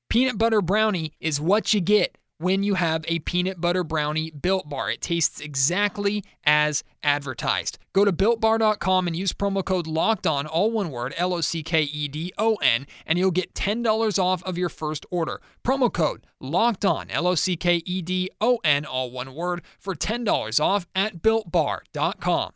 Peanut 0.08 0.38
butter 0.38 0.60
brownie 0.60 1.12
is 1.20 1.40
what 1.40 1.72
you 1.74 1.80
get 1.80 2.18
when 2.42 2.64
you 2.64 2.74
have 2.74 3.04
a 3.06 3.20
peanut 3.20 3.60
butter 3.60 3.84
brownie 3.84 4.30
built 4.30 4.68
bar. 4.68 4.90
It 4.90 5.00
tastes 5.00 5.40
exactly 5.40 6.24
as 6.44 6.82
advertised. 7.02 7.78
Go 7.92 8.04
to 8.04 8.12
builtbar.com 8.12 9.06
and 9.06 9.14
use 9.16 9.32
promo 9.32 9.64
code 9.64 9.86
locked 9.86 10.26
on, 10.26 10.46
all 10.46 10.70
one 10.70 10.90
word, 10.90 11.14
L 11.16 11.34
O 11.34 11.40
C 11.40 11.62
K 11.62 11.82
E 11.82 12.08
D 12.08 12.32
O 12.38 12.56
N, 12.56 12.86
and 13.06 13.18
you'll 13.18 13.30
get 13.30 13.54
$10 13.54 14.22
off 14.22 14.42
of 14.42 14.58
your 14.58 14.68
first 14.68 15.06
order. 15.10 15.40
Promo 15.64 15.92
code 15.92 16.26
locked 16.40 16.84
on, 16.84 17.10
L 17.10 17.26
O 17.26 17.34
C 17.34 17.56
K 17.56 17.82
E 17.86 18.02
D 18.02 18.28
O 18.40 18.58
N, 18.64 18.84
all 18.84 19.10
one 19.10 19.34
word, 19.34 19.62
for 19.78 19.94
$10 19.94 20.60
off 20.60 20.86
at 20.94 21.22
builtbar.com. 21.22 22.52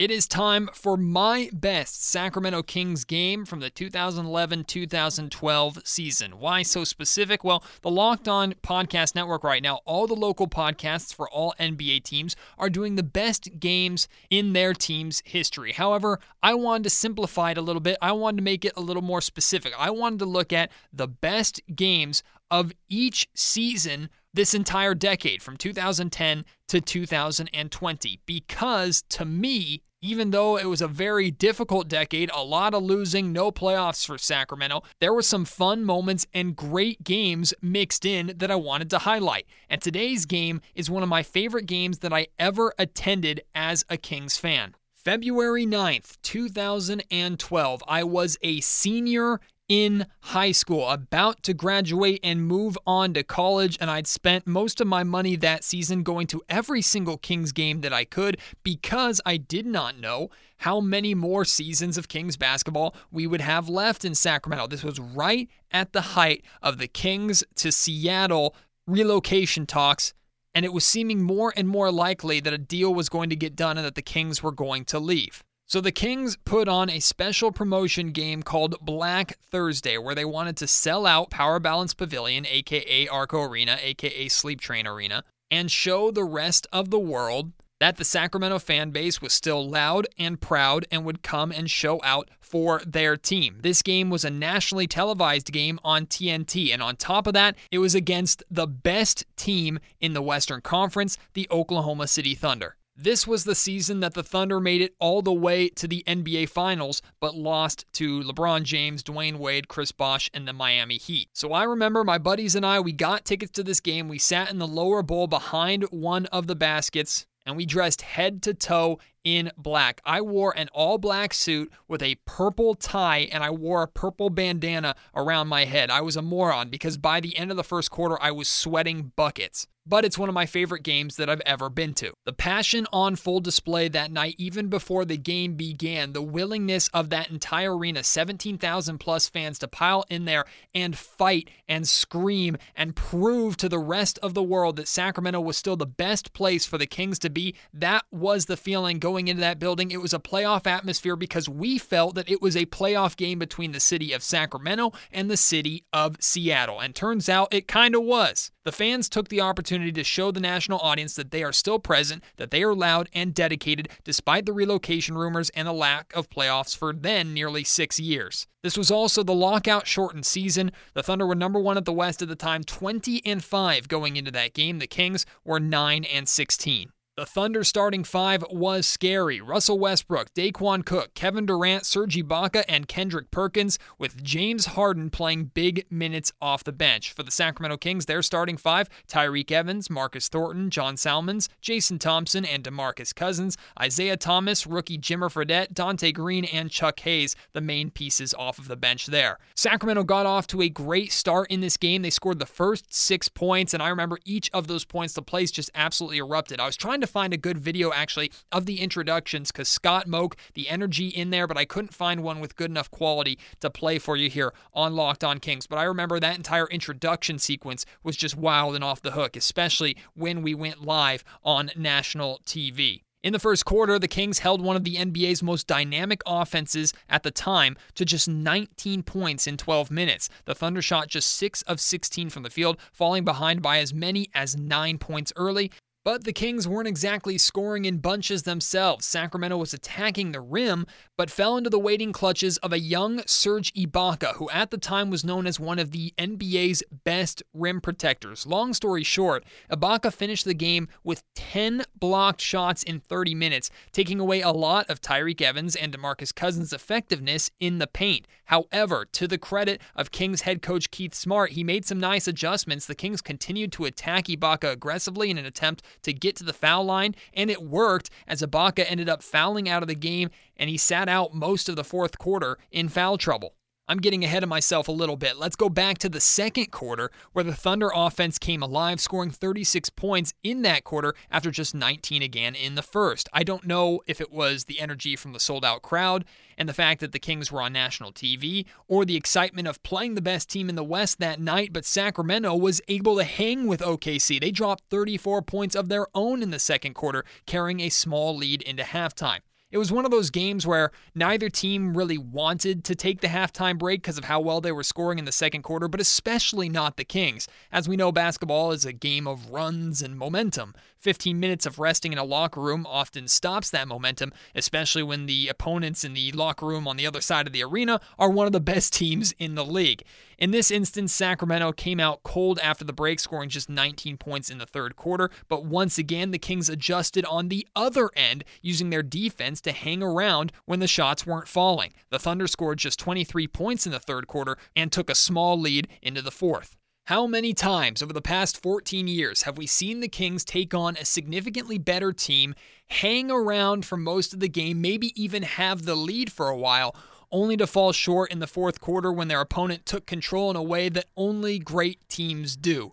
It 0.00 0.10
is 0.10 0.26
time 0.26 0.70
for 0.72 0.96
my 0.96 1.50
best 1.52 2.06
Sacramento 2.06 2.62
Kings 2.62 3.04
game 3.04 3.44
from 3.44 3.60
the 3.60 3.68
2011 3.68 4.64
2012 4.64 5.78
season. 5.84 6.38
Why 6.38 6.62
so 6.62 6.84
specific? 6.84 7.44
Well, 7.44 7.62
the 7.82 7.90
Locked 7.90 8.26
On 8.26 8.54
Podcast 8.62 9.14
Network 9.14 9.44
right 9.44 9.62
now, 9.62 9.80
all 9.84 10.06
the 10.06 10.14
local 10.14 10.48
podcasts 10.48 11.14
for 11.14 11.28
all 11.28 11.54
NBA 11.60 12.04
teams 12.04 12.34
are 12.56 12.70
doing 12.70 12.96
the 12.96 13.02
best 13.02 13.60
games 13.60 14.08
in 14.30 14.54
their 14.54 14.72
team's 14.72 15.20
history. 15.26 15.72
However, 15.72 16.18
I 16.42 16.54
wanted 16.54 16.84
to 16.84 16.90
simplify 16.90 17.50
it 17.50 17.58
a 17.58 17.60
little 17.60 17.82
bit. 17.82 17.98
I 18.00 18.12
wanted 18.12 18.38
to 18.38 18.42
make 18.42 18.64
it 18.64 18.72
a 18.78 18.80
little 18.80 19.02
more 19.02 19.20
specific. 19.20 19.74
I 19.78 19.90
wanted 19.90 20.20
to 20.20 20.24
look 20.24 20.50
at 20.50 20.72
the 20.94 21.08
best 21.08 21.60
games 21.76 22.22
of 22.50 22.72
each 22.88 23.28
season 23.34 24.08
this 24.32 24.54
entire 24.54 24.94
decade 24.94 25.42
from 25.42 25.58
2010 25.58 26.46
to 26.68 26.80
2020 26.80 28.20
because 28.24 29.02
to 29.10 29.24
me 29.26 29.82
even 30.02 30.30
though 30.30 30.56
it 30.56 30.64
was 30.64 30.80
a 30.80 30.88
very 30.88 31.30
difficult 31.30 31.88
decade, 31.88 32.30
a 32.32 32.42
lot 32.42 32.74
of 32.74 32.82
losing, 32.82 33.32
no 33.32 33.52
playoffs 33.52 34.06
for 34.06 34.16
Sacramento, 34.16 34.82
there 34.98 35.12
were 35.12 35.22
some 35.22 35.44
fun 35.44 35.84
moments 35.84 36.26
and 36.32 36.56
great 36.56 37.04
games 37.04 37.52
mixed 37.60 38.06
in 38.06 38.32
that 38.36 38.50
I 38.50 38.56
wanted 38.56 38.88
to 38.90 38.98
highlight. 38.98 39.46
And 39.68 39.82
today's 39.82 40.24
game 40.24 40.60
is 40.74 40.90
one 40.90 41.02
of 41.02 41.08
my 41.08 41.22
favorite 41.22 41.66
games 41.66 41.98
that 41.98 42.12
I 42.12 42.28
ever 42.38 42.72
attended 42.78 43.42
as 43.54 43.84
a 43.88 43.96
Kings 43.96 44.38
fan. 44.38 44.74
February 44.94 45.66
9th, 45.66 46.18
2012, 46.22 47.82
I 47.86 48.04
was 48.04 48.36
a 48.42 48.60
senior 48.60 49.40
in 49.70 50.04
high 50.22 50.50
school, 50.50 50.88
about 50.88 51.44
to 51.44 51.54
graduate 51.54 52.18
and 52.24 52.44
move 52.44 52.76
on 52.88 53.14
to 53.14 53.22
college. 53.22 53.78
And 53.80 53.88
I'd 53.88 54.08
spent 54.08 54.44
most 54.44 54.80
of 54.80 54.88
my 54.88 55.04
money 55.04 55.36
that 55.36 55.62
season 55.62 56.02
going 56.02 56.26
to 56.26 56.42
every 56.48 56.82
single 56.82 57.16
Kings 57.16 57.52
game 57.52 57.80
that 57.82 57.92
I 57.92 58.04
could 58.04 58.38
because 58.64 59.20
I 59.24 59.36
did 59.36 59.66
not 59.66 59.96
know 59.96 60.28
how 60.58 60.80
many 60.80 61.14
more 61.14 61.44
seasons 61.44 61.96
of 61.96 62.08
Kings 62.08 62.36
basketball 62.36 62.96
we 63.12 63.28
would 63.28 63.40
have 63.40 63.68
left 63.68 64.04
in 64.04 64.16
Sacramento. 64.16 64.66
This 64.66 64.82
was 64.82 64.98
right 64.98 65.48
at 65.70 65.92
the 65.92 66.00
height 66.00 66.44
of 66.60 66.78
the 66.78 66.88
Kings 66.88 67.44
to 67.54 67.70
Seattle 67.70 68.56
relocation 68.88 69.66
talks. 69.66 70.12
And 70.52 70.64
it 70.64 70.72
was 70.72 70.84
seeming 70.84 71.22
more 71.22 71.52
and 71.56 71.68
more 71.68 71.92
likely 71.92 72.40
that 72.40 72.52
a 72.52 72.58
deal 72.58 72.92
was 72.92 73.08
going 73.08 73.30
to 73.30 73.36
get 73.36 73.54
done 73.54 73.78
and 73.78 73.86
that 73.86 73.94
the 73.94 74.02
Kings 74.02 74.42
were 74.42 74.50
going 74.50 74.84
to 74.86 74.98
leave. 74.98 75.44
So 75.70 75.80
the 75.80 75.92
Kings 75.92 76.36
put 76.44 76.66
on 76.66 76.90
a 76.90 76.98
special 76.98 77.52
promotion 77.52 78.10
game 78.10 78.42
called 78.42 78.74
Black 78.80 79.38
Thursday, 79.38 79.98
where 79.98 80.16
they 80.16 80.24
wanted 80.24 80.56
to 80.56 80.66
sell 80.66 81.06
out 81.06 81.30
Power 81.30 81.60
Balance 81.60 81.94
Pavilion, 81.94 82.44
aka 82.44 83.06
Arco 83.06 83.42
Arena, 83.42 83.78
aka 83.80 84.26
Sleep 84.26 84.60
Train 84.60 84.88
Arena, 84.88 85.22
and 85.48 85.70
show 85.70 86.10
the 86.10 86.24
rest 86.24 86.66
of 86.72 86.90
the 86.90 86.98
world 86.98 87.52
that 87.78 87.98
the 87.98 88.04
Sacramento 88.04 88.58
fan 88.58 88.90
base 88.90 89.22
was 89.22 89.32
still 89.32 89.64
loud 89.64 90.08
and 90.18 90.40
proud 90.40 90.86
and 90.90 91.04
would 91.04 91.22
come 91.22 91.52
and 91.52 91.70
show 91.70 92.00
out 92.02 92.32
for 92.40 92.82
their 92.84 93.16
team. 93.16 93.58
This 93.62 93.80
game 93.80 94.10
was 94.10 94.24
a 94.24 94.30
nationally 94.30 94.88
televised 94.88 95.52
game 95.52 95.78
on 95.84 96.06
TNT, 96.06 96.74
and 96.74 96.82
on 96.82 96.96
top 96.96 97.28
of 97.28 97.34
that, 97.34 97.54
it 97.70 97.78
was 97.78 97.94
against 97.94 98.42
the 98.50 98.66
best 98.66 99.24
team 99.36 99.78
in 100.00 100.14
the 100.14 100.22
Western 100.22 100.62
Conference, 100.62 101.16
the 101.34 101.46
Oklahoma 101.48 102.08
City 102.08 102.34
Thunder. 102.34 102.74
This 103.02 103.26
was 103.26 103.44
the 103.44 103.54
season 103.54 104.00
that 104.00 104.12
the 104.12 104.22
Thunder 104.22 104.60
made 104.60 104.82
it 104.82 104.94
all 104.98 105.22
the 105.22 105.32
way 105.32 105.70
to 105.70 105.88
the 105.88 106.04
NBA 106.06 106.50
Finals, 106.50 107.00
but 107.18 107.34
lost 107.34 107.86
to 107.94 108.22
LeBron 108.22 108.64
James, 108.64 109.02
Dwyane 109.02 109.38
Wade, 109.38 109.68
Chris 109.68 109.90
Bosh, 109.90 110.28
and 110.34 110.46
the 110.46 110.52
Miami 110.52 110.98
Heat. 110.98 111.30
So 111.32 111.54
I 111.54 111.64
remember 111.64 112.04
my 112.04 112.18
buddies 112.18 112.54
and 112.54 112.66
I, 112.66 112.78
we 112.78 112.92
got 112.92 113.24
tickets 113.24 113.52
to 113.52 113.62
this 113.62 113.80
game. 113.80 114.08
We 114.08 114.18
sat 114.18 114.50
in 114.50 114.58
the 114.58 114.68
lower 114.68 115.02
bowl 115.02 115.28
behind 115.28 115.84
one 115.84 116.26
of 116.26 116.46
the 116.46 116.54
baskets 116.54 117.24
and 117.46 117.56
we 117.56 117.64
dressed 117.64 118.02
head 118.02 118.42
to 118.42 118.52
toe 118.52 118.98
in 119.24 119.50
black. 119.56 120.00
I 120.04 120.20
wore 120.20 120.56
an 120.56 120.68
all 120.72 120.98
black 120.98 121.34
suit 121.34 121.72
with 121.88 122.02
a 122.02 122.16
purple 122.24 122.74
tie 122.74 123.28
and 123.32 123.42
I 123.42 123.50
wore 123.50 123.82
a 123.82 123.88
purple 123.88 124.30
bandana 124.30 124.94
around 125.14 125.48
my 125.48 125.64
head. 125.64 125.90
I 125.90 126.00
was 126.00 126.16
a 126.16 126.22
moron 126.22 126.68
because 126.68 126.96
by 126.96 127.20
the 127.20 127.36
end 127.36 127.50
of 127.50 127.56
the 127.56 127.64
first 127.64 127.90
quarter, 127.90 128.20
I 128.20 128.30
was 128.30 128.48
sweating 128.48 129.12
buckets 129.16 129.66
but 129.90 130.04
it's 130.04 130.16
one 130.16 130.28
of 130.28 130.34
my 130.34 130.46
favorite 130.46 130.84
games 130.84 131.16
that 131.16 131.28
I've 131.28 131.42
ever 131.44 131.68
been 131.68 131.94
to. 131.94 132.12
The 132.24 132.32
passion 132.32 132.86
on 132.92 133.16
full 133.16 133.40
display 133.40 133.88
that 133.88 134.12
night, 134.12 134.36
even 134.38 134.68
before 134.68 135.04
the 135.04 135.16
game 135.16 135.54
began, 135.54 136.12
the 136.12 136.22
willingness 136.22 136.88
of 136.94 137.10
that 137.10 137.28
entire 137.28 137.76
arena, 137.76 138.04
17,000 138.04 138.98
plus 138.98 139.28
fans 139.28 139.58
to 139.58 139.68
pile 139.68 140.04
in 140.08 140.26
there 140.26 140.44
and 140.72 140.96
fight 140.96 141.50
and 141.68 141.88
scream 141.88 142.56
and 142.76 142.94
prove 142.94 143.56
to 143.56 143.68
the 143.68 143.80
rest 143.80 144.18
of 144.22 144.34
the 144.34 144.44
world 144.44 144.76
that 144.76 144.86
Sacramento 144.86 145.40
was 145.40 145.56
still 145.56 145.76
the 145.76 145.86
best 145.86 146.32
place 146.32 146.64
for 146.64 146.78
the 146.78 146.86
Kings 146.86 147.18
to 147.18 147.28
be. 147.28 147.56
That 147.74 148.04
was 148.12 148.46
the 148.46 148.56
feeling 148.56 149.00
going 149.00 149.09
into 149.16 149.40
that 149.40 149.58
building. 149.58 149.90
It 149.90 150.00
was 150.00 150.14
a 150.14 150.18
playoff 150.18 150.66
atmosphere 150.66 151.16
because 151.16 151.48
we 151.48 151.78
felt 151.78 152.14
that 152.14 152.30
it 152.30 152.40
was 152.40 152.56
a 152.56 152.66
playoff 152.66 153.16
game 153.16 153.38
between 153.38 153.72
the 153.72 153.80
city 153.80 154.12
of 154.12 154.22
Sacramento 154.22 154.92
and 155.10 155.30
the 155.30 155.36
city 155.36 155.84
of 155.92 156.16
Seattle. 156.20 156.80
And 156.80 156.94
turns 156.94 157.28
out 157.28 157.52
it 157.52 157.68
kind 157.68 157.94
of 157.94 158.02
was. 158.02 158.50
The 158.64 158.72
fans 158.72 159.08
took 159.08 159.28
the 159.28 159.40
opportunity 159.40 159.90
to 159.92 160.04
show 160.04 160.30
the 160.30 160.40
national 160.40 160.80
audience 160.80 161.14
that 161.14 161.30
they 161.30 161.42
are 161.42 161.52
still 161.52 161.78
present, 161.78 162.22
that 162.36 162.50
they 162.50 162.62
are 162.62 162.74
loud 162.74 163.08
and 163.14 163.34
dedicated, 163.34 163.88
despite 164.04 164.44
the 164.44 164.52
relocation 164.52 165.16
rumors 165.16 165.50
and 165.50 165.66
the 165.66 165.72
lack 165.72 166.12
of 166.14 166.28
playoffs 166.28 166.76
for 166.76 166.92
then 166.92 167.32
nearly 167.32 167.64
six 167.64 167.98
years. 167.98 168.46
This 168.62 168.76
was 168.76 168.90
also 168.90 169.22
the 169.22 169.32
lockout 169.32 169.86
shortened 169.86 170.26
season. 170.26 170.72
The 170.92 171.02
Thunder 171.02 171.26
were 171.26 171.34
number 171.34 171.58
one 171.58 171.78
at 171.78 171.86
the 171.86 171.92
West 171.92 172.20
at 172.20 172.28
the 172.28 172.36
time, 172.36 172.62
20 172.62 173.22
and 173.24 173.42
5 173.42 173.88
going 173.88 174.16
into 174.16 174.30
that 174.32 174.52
game. 174.52 174.78
The 174.78 174.86
Kings 174.86 175.24
were 175.44 175.58
9 175.58 176.04
and 176.04 176.28
16. 176.28 176.90
The 177.20 177.26
Thunder 177.26 177.64
starting 177.64 178.02
five 178.02 178.42
was 178.50 178.86
scary. 178.86 179.42
Russell 179.42 179.78
Westbrook, 179.78 180.32
Daequan 180.32 180.86
Cook, 180.86 181.12
Kevin 181.12 181.44
Durant, 181.44 181.84
Serge 181.84 182.16
Ibaka, 182.16 182.64
and 182.66 182.88
Kendrick 182.88 183.30
Perkins, 183.30 183.78
with 183.98 184.24
James 184.24 184.64
Harden 184.64 185.10
playing 185.10 185.50
big 185.52 185.84
minutes 185.90 186.32
off 186.40 186.64
the 186.64 186.72
bench. 186.72 187.12
For 187.12 187.22
the 187.22 187.30
Sacramento 187.30 187.76
Kings, 187.76 188.06
their 188.06 188.22
starting 188.22 188.56
five 188.56 188.88
Tyreke 189.06 189.52
Evans, 189.52 189.90
Marcus 189.90 190.30
Thornton, 190.30 190.70
John 190.70 190.96
Salmons, 190.96 191.50
Jason 191.60 191.98
Thompson, 191.98 192.46
and 192.46 192.64
Demarcus 192.64 193.14
Cousins, 193.14 193.58
Isaiah 193.78 194.16
Thomas, 194.16 194.66
rookie 194.66 194.96
Jimmer 194.96 195.30
Fredette, 195.30 195.74
Donté 195.74 196.14
Greene, 196.14 196.46
and 196.46 196.70
Chuck 196.70 197.00
Hayes, 197.00 197.36
the 197.52 197.60
main 197.60 197.90
pieces 197.90 198.32
off 198.32 198.58
of 198.58 198.66
the 198.66 198.76
bench 198.76 199.04
there. 199.04 199.36
Sacramento 199.54 200.04
got 200.04 200.24
off 200.24 200.46
to 200.46 200.62
a 200.62 200.70
great 200.70 201.12
start 201.12 201.50
in 201.50 201.60
this 201.60 201.76
game. 201.76 202.00
They 202.00 202.08
scored 202.08 202.38
the 202.38 202.46
first 202.46 202.94
six 202.94 203.28
points, 203.28 203.74
and 203.74 203.82
I 203.82 203.90
remember 203.90 204.18
each 204.24 204.48
of 204.54 204.68
those 204.68 204.86
points, 204.86 205.12
the 205.12 205.20
place 205.20 205.50
just 205.50 205.70
absolutely 205.74 206.16
erupted. 206.16 206.60
I 206.60 206.64
was 206.64 206.78
trying 206.78 207.02
to 207.02 207.09
find 207.10 207.34
a 207.34 207.36
good 207.36 207.58
video 207.58 207.92
actually 207.92 208.32
of 208.52 208.66
the 208.66 208.80
introductions 208.80 209.50
because 209.50 209.68
Scott 209.68 210.06
Moak, 210.06 210.36
the 210.54 210.68
energy 210.68 211.08
in 211.08 211.30
there, 211.30 211.46
but 211.46 211.58
I 211.58 211.64
couldn't 211.64 211.94
find 211.94 212.22
one 212.22 212.40
with 212.40 212.56
good 212.56 212.70
enough 212.70 212.90
quality 212.90 213.38
to 213.60 213.70
play 213.70 213.98
for 213.98 214.16
you 214.16 214.30
here 214.30 214.52
on 214.72 214.94
Locked 214.94 215.24
On 215.24 215.38
Kings. 215.38 215.66
But 215.66 215.78
I 215.78 215.84
remember 215.84 216.18
that 216.18 216.36
entire 216.36 216.66
introduction 216.68 217.38
sequence 217.38 217.84
was 218.02 218.16
just 218.16 218.36
wild 218.36 218.74
and 218.74 218.84
off 218.84 219.02
the 219.02 219.12
hook, 219.12 219.36
especially 219.36 219.96
when 220.14 220.42
we 220.42 220.54
went 220.54 220.84
live 220.84 221.24
on 221.44 221.70
national 221.76 222.40
TV. 222.46 223.02
In 223.22 223.34
the 223.34 223.38
first 223.38 223.66
quarter, 223.66 223.98
the 223.98 224.08
Kings 224.08 224.38
held 224.38 224.62
one 224.62 224.76
of 224.76 224.84
the 224.84 224.96
NBA's 224.96 225.42
most 225.42 225.66
dynamic 225.66 226.22
offenses 226.24 226.94
at 227.06 227.22
the 227.22 227.30
time 227.30 227.76
to 227.94 228.06
just 228.06 228.26
19 228.26 229.02
points 229.02 229.46
in 229.46 229.58
12 229.58 229.90
minutes. 229.90 230.30
The 230.46 230.54
Thunder 230.54 230.80
shot 230.80 231.08
just 231.08 231.34
6 231.34 231.60
of 231.62 231.80
16 231.80 232.30
from 232.30 232.44
the 232.44 232.50
field, 232.50 232.78
falling 232.94 233.24
behind 233.26 233.60
by 233.60 233.78
as 233.78 233.92
many 233.92 234.30
as 234.34 234.56
9 234.56 234.96
points 234.96 235.34
early. 235.36 235.70
But 236.10 236.24
the 236.24 236.32
Kings 236.32 236.66
weren't 236.66 236.88
exactly 236.88 237.38
scoring 237.38 237.84
in 237.84 237.98
bunches 237.98 238.42
themselves. 238.42 239.06
Sacramento 239.06 239.56
was 239.56 239.72
attacking 239.72 240.32
the 240.32 240.40
rim, 240.40 240.84
but 241.16 241.30
fell 241.30 241.56
into 241.56 241.70
the 241.70 241.78
waiting 241.78 242.12
clutches 242.12 242.56
of 242.56 242.72
a 242.72 242.80
young 242.80 243.22
Serge 243.26 243.72
Ibaka, 243.74 244.34
who 244.34 244.50
at 244.50 244.72
the 244.72 244.76
time 244.76 245.08
was 245.08 245.24
known 245.24 245.46
as 245.46 245.60
one 245.60 245.78
of 245.78 245.92
the 245.92 246.12
NBA's 246.18 246.82
best 247.04 247.44
rim 247.54 247.80
protectors. 247.80 248.44
Long 248.44 248.74
story 248.74 249.04
short, 249.04 249.44
Ibaka 249.70 250.12
finished 250.12 250.44
the 250.44 250.52
game 250.52 250.88
with 251.04 251.22
10 251.36 251.84
blocked 251.96 252.40
shots 252.40 252.82
in 252.82 252.98
30 252.98 253.36
minutes, 253.36 253.70
taking 253.92 254.18
away 254.18 254.40
a 254.40 254.50
lot 254.50 254.90
of 254.90 255.00
Tyreke 255.00 255.42
Evans 255.42 255.76
and 255.76 255.96
DeMarcus 255.96 256.34
Cousins' 256.34 256.72
effectiveness 256.72 257.52
in 257.60 257.78
the 257.78 257.86
paint. 257.86 258.26
However, 258.46 259.06
to 259.12 259.28
the 259.28 259.38
credit 259.38 259.80
of 259.94 260.10
Kings 260.10 260.40
head 260.40 260.60
coach 260.60 260.90
Keith 260.90 261.14
Smart, 261.14 261.52
he 261.52 261.62
made 261.62 261.84
some 261.84 262.00
nice 262.00 262.26
adjustments. 262.26 262.86
The 262.86 262.96
Kings 262.96 263.22
continued 263.22 263.70
to 263.74 263.84
attack 263.84 264.24
Ibaka 264.24 264.72
aggressively 264.72 265.30
in 265.30 265.38
an 265.38 265.46
attempt 265.46 265.84
to 266.02 266.12
get 266.12 266.36
to 266.36 266.44
the 266.44 266.52
foul 266.52 266.84
line, 266.84 267.14
and 267.34 267.50
it 267.50 267.62
worked 267.62 268.10
as 268.26 268.42
Ibaka 268.42 268.84
ended 268.88 269.08
up 269.08 269.22
fouling 269.22 269.68
out 269.68 269.82
of 269.82 269.88
the 269.88 269.94
game 269.94 270.30
and 270.56 270.68
he 270.68 270.76
sat 270.76 271.08
out 271.08 271.34
most 271.34 271.68
of 271.68 271.76
the 271.76 271.84
fourth 271.84 272.18
quarter 272.18 272.58
in 272.70 272.88
foul 272.88 273.16
trouble. 273.18 273.54
I'm 273.90 273.98
getting 273.98 274.22
ahead 274.22 274.44
of 274.44 274.48
myself 274.48 274.86
a 274.86 274.92
little 274.92 275.16
bit. 275.16 275.36
Let's 275.36 275.56
go 275.56 275.68
back 275.68 275.98
to 275.98 276.08
the 276.08 276.20
second 276.20 276.70
quarter 276.70 277.10
where 277.32 277.42
the 277.42 277.52
Thunder 277.52 277.90
offense 277.92 278.38
came 278.38 278.62
alive, 278.62 279.00
scoring 279.00 279.32
36 279.32 279.90
points 279.90 280.32
in 280.44 280.62
that 280.62 280.84
quarter 280.84 281.12
after 281.28 281.50
just 281.50 281.74
19 281.74 282.22
again 282.22 282.54
in 282.54 282.76
the 282.76 282.82
first. 282.82 283.28
I 283.32 283.42
don't 283.42 283.66
know 283.66 284.00
if 284.06 284.20
it 284.20 284.30
was 284.30 284.66
the 284.66 284.78
energy 284.78 285.16
from 285.16 285.32
the 285.32 285.40
sold 285.40 285.64
out 285.64 285.82
crowd 285.82 286.24
and 286.56 286.68
the 286.68 286.72
fact 286.72 287.00
that 287.00 287.10
the 287.10 287.18
Kings 287.18 287.50
were 287.50 287.62
on 287.62 287.72
national 287.72 288.12
TV 288.12 288.64
or 288.86 289.04
the 289.04 289.16
excitement 289.16 289.66
of 289.66 289.82
playing 289.82 290.14
the 290.14 290.22
best 290.22 290.48
team 290.48 290.68
in 290.68 290.76
the 290.76 290.84
West 290.84 291.18
that 291.18 291.40
night, 291.40 291.72
but 291.72 291.84
Sacramento 291.84 292.54
was 292.54 292.80
able 292.86 293.16
to 293.16 293.24
hang 293.24 293.66
with 293.66 293.80
OKC. 293.80 294.40
They 294.40 294.52
dropped 294.52 294.84
34 294.90 295.42
points 295.42 295.74
of 295.74 295.88
their 295.88 296.06
own 296.14 296.44
in 296.44 296.52
the 296.52 296.60
second 296.60 296.94
quarter, 296.94 297.24
carrying 297.44 297.80
a 297.80 297.88
small 297.88 298.36
lead 298.36 298.62
into 298.62 298.84
halftime. 298.84 299.40
It 299.70 299.78
was 299.78 299.92
one 299.92 300.04
of 300.04 300.10
those 300.10 300.30
games 300.30 300.66
where 300.66 300.90
neither 301.14 301.48
team 301.48 301.96
really 301.96 302.18
wanted 302.18 302.82
to 302.84 302.96
take 302.96 303.20
the 303.20 303.28
halftime 303.28 303.78
break 303.78 304.02
because 304.02 304.18
of 304.18 304.24
how 304.24 304.40
well 304.40 304.60
they 304.60 304.72
were 304.72 304.82
scoring 304.82 305.20
in 305.20 305.26
the 305.26 305.32
second 305.32 305.62
quarter, 305.62 305.86
but 305.86 306.00
especially 306.00 306.68
not 306.68 306.96
the 306.96 307.04
Kings. 307.04 307.46
As 307.70 307.88
we 307.88 307.96
know, 307.96 308.10
basketball 308.10 308.72
is 308.72 308.84
a 308.84 308.92
game 308.92 309.28
of 309.28 309.50
runs 309.50 310.02
and 310.02 310.18
momentum. 310.18 310.74
15 310.98 311.38
minutes 311.38 311.66
of 311.66 311.78
resting 311.78 312.12
in 312.12 312.18
a 312.18 312.24
locker 312.24 312.60
room 312.60 312.84
often 312.84 313.28
stops 313.28 313.70
that 313.70 313.86
momentum, 313.86 314.32
especially 314.56 315.04
when 315.04 315.26
the 315.26 315.46
opponents 315.46 316.02
in 316.02 316.14
the 316.14 316.32
locker 316.32 316.66
room 316.66 316.88
on 316.88 316.96
the 316.96 317.06
other 317.06 317.20
side 317.20 317.46
of 317.46 317.52
the 317.52 317.62
arena 317.62 318.00
are 318.18 318.28
one 318.28 318.46
of 318.46 318.52
the 318.52 318.60
best 318.60 318.92
teams 318.94 319.32
in 319.38 319.54
the 319.54 319.64
league. 319.64 320.02
In 320.40 320.52
this 320.52 320.70
instance, 320.70 321.12
Sacramento 321.12 321.70
came 321.72 322.00
out 322.00 322.22
cold 322.22 322.58
after 322.60 322.82
the 322.82 322.94
break, 322.94 323.20
scoring 323.20 323.50
just 323.50 323.68
19 323.68 324.16
points 324.16 324.48
in 324.48 324.56
the 324.56 324.64
third 324.64 324.96
quarter, 324.96 325.30
but 325.50 325.66
once 325.66 325.98
again, 325.98 326.30
the 326.30 326.38
Kings 326.38 326.70
adjusted 326.70 327.26
on 327.26 327.48
the 327.48 327.68
other 327.76 328.08
end, 328.16 328.44
using 328.62 328.88
their 328.88 329.02
defense 329.02 329.60
to 329.60 329.72
hang 329.72 330.02
around 330.02 330.50
when 330.64 330.80
the 330.80 330.86
shots 330.86 331.26
weren't 331.26 331.46
falling. 331.46 331.92
The 332.08 332.18
Thunder 332.18 332.46
scored 332.46 332.78
just 332.78 332.98
23 332.98 333.48
points 333.48 333.84
in 333.84 333.92
the 333.92 334.00
third 334.00 334.28
quarter 334.28 334.56
and 334.74 334.90
took 334.90 335.10
a 335.10 335.14
small 335.14 335.60
lead 335.60 335.88
into 336.00 336.22
the 336.22 336.30
fourth. 336.30 336.74
How 337.04 337.26
many 337.26 337.52
times 337.52 338.02
over 338.02 338.14
the 338.14 338.22
past 338.22 338.62
14 338.62 339.08
years 339.08 339.42
have 339.42 339.58
we 339.58 339.66
seen 339.66 340.00
the 340.00 340.08
Kings 340.08 340.42
take 340.42 340.72
on 340.72 340.96
a 340.96 341.04
significantly 341.04 341.76
better 341.76 342.14
team, 342.14 342.54
hang 342.88 343.30
around 343.30 343.84
for 343.84 343.98
most 343.98 344.32
of 344.32 344.40
the 344.40 344.48
game, 344.48 344.80
maybe 344.80 345.12
even 345.22 345.42
have 345.42 345.84
the 345.84 345.96
lead 345.96 346.32
for 346.32 346.48
a 346.48 346.56
while, 346.56 346.96
only 347.32 347.56
to 347.56 347.66
fall 347.66 347.92
short 347.92 348.32
in 348.32 348.38
the 348.38 348.46
fourth 348.46 348.80
quarter 348.80 349.12
when 349.12 349.28
their 349.28 349.40
opponent 349.40 349.86
took 349.86 350.06
control 350.06 350.50
in 350.50 350.56
a 350.56 350.62
way 350.62 350.88
that 350.88 351.06
only 351.16 351.58
great 351.58 352.08
teams 352.08 352.56
do? 352.56 352.92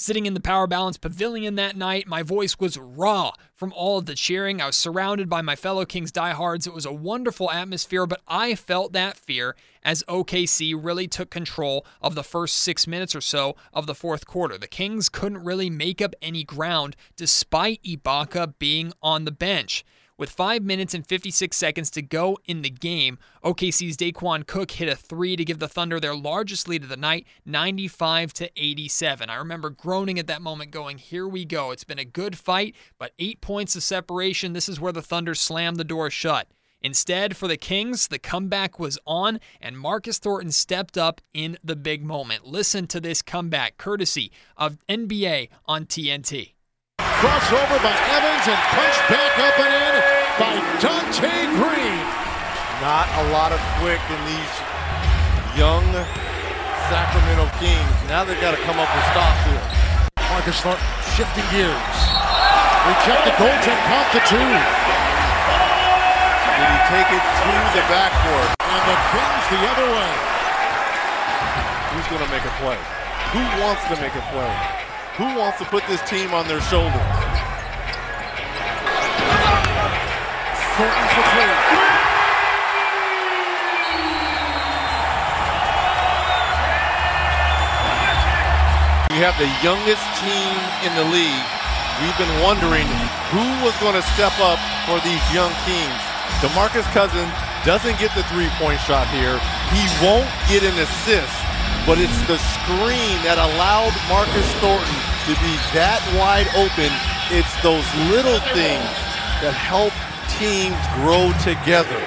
Sitting 0.00 0.24
in 0.24 0.32
the 0.32 0.40
Power 0.40 0.66
Balance 0.66 0.96
Pavilion 0.96 1.56
that 1.56 1.76
night, 1.76 2.06
my 2.06 2.22
voice 2.22 2.58
was 2.58 2.78
raw 2.78 3.32
from 3.54 3.70
all 3.74 3.98
of 3.98 4.06
the 4.06 4.14
cheering. 4.14 4.58
I 4.58 4.64
was 4.64 4.76
surrounded 4.76 5.28
by 5.28 5.42
my 5.42 5.54
fellow 5.54 5.84
Kings 5.84 6.10
diehards. 6.10 6.66
It 6.66 6.72
was 6.72 6.86
a 6.86 6.92
wonderful 6.92 7.50
atmosphere, 7.50 8.06
but 8.06 8.22
I 8.26 8.54
felt 8.54 8.94
that 8.94 9.18
fear 9.18 9.54
as 9.82 10.02
OKC 10.04 10.74
really 10.74 11.06
took 11.06 11.28
control 11.28 11.84
of 12.00 12.14
the 12.14 12.24
first 12.24 12.56
six 12.56 12.86
minutes 12.86 13.14
or 13.14 13.20
so 13.20 13.56
of 13.74 13.86
the 13.86 13.94
fourth 13.94 14.26
quarter. 14.26 14.56
The 14.56 14.66
Kings 14.66 15.10
couldn't 15.10 15.44
really 15.44 15.68
make 15.68 16.00
up 16.00 16.14
any 16.22 16.44
ground 16.44 16.96
despite 17.14 17.82
Ibaka 17.82 18.54
being 18.58 18.94
on 19.02 19.26
the 19.26 19.30
bench. 19.30 19.84
With 20.20 20.28
5 20.28 20.62
minutes 20.62 20.92
and 20.92 21.06
56 21.06 21.56
seconds 21.56 21.90
to 21.92 22.02
go 22.02 22.36
in 22.44 22.60
the 22.60 22.68
game, 22.68 23.18
OKC's 23.42 23.96
Daequan 23.96 24.46
Cook 24.46 24.72
hit 24.72 24.86
a 24.86 24.94
3 24.94 25.34
to 25.34 25.46
give 25.46 25.60
the 25.60 25.66
Thunder 25.66 25.98
their 25.98 26.14
largest 26.14 26.68
lead 26.68 26.82
of 26.82 26.90
the 26.90 26.96
night, 26.98 27.26
95 27.46 28.34
to 28.34 28.50
87. 28.54 29.30
I 29.30 29.36
remember 29.36 29.70
groaning 29.70 30.18
at 30.18 30.26
that 30.26 30.42
moment 30.42 30.72
going, 30.72 30.98
"Here 30.98 31.26
we 31.26 31.46
go. 31.46 31.70
It's 31.70 31.84
been 31.84 31.98
a 31.98 32.04
good 32.04 32.36
fight, 32.36 32.76
but 32.98 33.14
8 33.18 33.40
points 33.40 33.74
of 33.76 33.82
separation. 33.82 34.52
This 34.52 34.68
is 34.68 34.78
where 34.78 34.92
the 34.92 35.00
Thunder 35.00 35.34
slammed 35.34 35.78
the 35.78 35.84
door 35.84 36.10
shut." 36.10 36.48
Instead, 36.82 37.34
for 37.34 37.48
the 37.48 37.56
Kings, 37.56 38.08
the 38.08 38.18
comeback 38.18 38.78
was 38.78 38.98
on, 39.06 39.40
and 39.58 39.78
Marcus 39.78 40.18
Thornton 40.18 40.52
stepped 40.52 40.98
up 40.98 41.22
in 41.32 41.56
the 41.64 41.76
big 41.76 42.04
moment. 42.04 42.46
Listen 42.46 42.86
to 42.88 43.00
this 43.00 43.22
comeback, 43.22 43.78
courtesy 43.78 44.30
of 44.58 44.76
NBA 44.86 45.48
on 45.64 45.86
TNT. 45.86 46.56
Crossover 47.20 47.76
by 47.84 47.92
Evans 48.16 48.48
and 48.48 48.60
punched 48.72 49.04
back 49.12 49.36
up 49.44 49.52
and 49.60 49.68
in 49.76 49.94
by 50.40 50.56
Donté 50.80 51.52
Greene. 51.52 52.08
Not 52.80 53.12
a 53.20 53.28
lot 53.28 53.52
of 53.52 53.60
quick 53.76 54.00
in 54.08 54.20
these 54.24 54.54
young 55.52 55.84
Sacramento 56.88 57.44
Kings. 57.60 57.92
Now 58.08 58.24
they've 58.24 58.40
got 58.40 58.56
to 58.56 58.62
come 58.64 58.80
up 58.80 58.88
with 58.88 59.04
stops 59.12 59.36
here. 59.52 59.60
Marcus 60.32 60.64
Thornton 60.64 60.80
shifting 61.12 61.44
gears. 61.52 61.96
Rejected 62.88 63.36
goaltend 63.36 63.80
caught 63.84 64.08
the 64.16 64.24
two. 64.24 64.40
Did 66.56 66.68
he 66.72 66.80
take 66.88 67.10
it 67.12 67.20
to 67.20 67.52
the 67.76 67.84
backboard? 67.92 68.48
And 68.64 68.82
the 68.88 68.96
Kings 69.12 69.44
the 69.52 69.60
other 69.76 69.88
way. 69.92 70.12
Who's 71.92 72.08
going 72.08 72.24
to 72.24 72.32
make 72.32 72.48
a 72.48 72.54
play? 72.64 72.80
Who 73.36 73.44
wants 73.60 73.84
to 73.92 74.00
make 74.00 74.16
a 74.16 74.24
play? 74.32 74.88
Who 75.20 75.36
wants 75.36 75.58
to 75.58 75.66
put 75.66 75.84
this 75.86 76.00
team 76.08 76.32
on 76.32 76.48
their 76.48 76.62
shoulders? 76.62 76.96
Thornton 80.80 81.08
for 81.12 81.24
three. 81.28 81.52
We 89.12 89.20
have 89.20 89.36
the 89.36 89.52
youngest 89.60 90.00
team 90.24 90.56
in 90.88 90.96
the 90.96 91.04
league. 91.12 91.44
We've 92.00 92.16
been 92.16 92.40
wondering 92.40 92.88
who 93.28 93.44
was 93.60 93.76
going 93.76 94.00
to 94.00 94.06
step 94.16 94.32
up 94.40 94.56
for 94.88 95.04
these 95.04 95.20
young 95.36 95.52
Kings. 95.68 96.00
DeMarcus 96.40 96.88
Cousins 96.96 97.28
doesn't 97.68 98.00
get 98.00 98.08
the 98.16 98.24
three-point 98.32 98.80
shot 98.88 99.04
here. 99.12 99.36
He 99.68 99.84
won't 100.00 100.32
get 100.48 100.64
an 100.64 100.80
assist, 100.80 101.36
but 101.84 102.00
it's 102.00 102.24
the 102.24 102.40
screen 102.56 103.20
that 103.28 103.36
allowed 103.36 103.92
Marcus 104.08 104.48
Thornton 104.64 105.09
to 105.28 105.36
be 105.44 105.52
that 105.76 106.00
wide 106.16 106.48
open. 106.56 106.88
It's 107.28 107.52
those 107.60 107.84
little 108.08 108.40
things 108.56 108.88
that 109.44 109.52
help 109.52 109.92
teams 110.40 110.80
grow 111.04 111.28
together. 111.44 112.00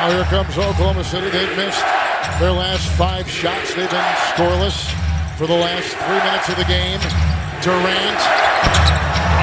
Now 0.00 0.08
here 0.10 0.24
comes 0.32 0.56
Oklahoma 0.56 1.04
City. 1.04 1.28
They've 1.28 1.56
missed 1.56 1.84
their 2.40 2.50
last 2.56 2.88
five 2.96 3.28
shots. 3.28 3.76
They've 3.76 3.90
been 3.90 4.12
scoreless 4.32 4.88
for 5.36 5.46
the 5.46 5.54
last 5.54 5.92
three 6.08 6.22
minutes 6.24 6.48
of 6.48 6.56
the 6.56 6.66
game. 6.66 6.98
Durant. 7.60 8.22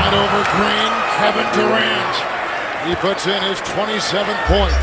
Right 0.02 0.16
over 0.18 0.42
Greene. 0.58 0.96
Kevin 1.22 1.48
Durant. 1.54 2.16
He 2.90 2.96
puts 2.98 3.30
in 3.30 3.40
his 3.46 3.62
27th 3.70 4.42
point. 4.50 4.76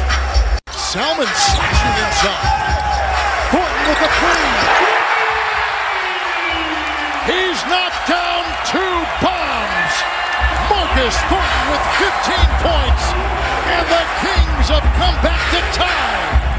Salmon 0.70 1.26
slashing 1.26 1.96
inside. 2.06 2.54
Thornton 3.50 3.82
with 3.90 3.98
the 3.98 4.10
three. 4.22 4.75
He's 7.26 7.58
knocked 7.66 8.06
down 8.06 8.44
two 8.70 8.94
bombs. 9.18 9.94
Marcus 10.70 11.16
Thornton 11.26 11.64
with 11.74 11.84
15 11.98 12.38
points. 12.62 13.04
And 13.66 13.86
the 13.90 14.04
Kings 14.22 14.68
have 14.70 14.86
come 14.94 15.16
back 15.26 15.42
to 15.50 15.60
tie. 15.76 16.55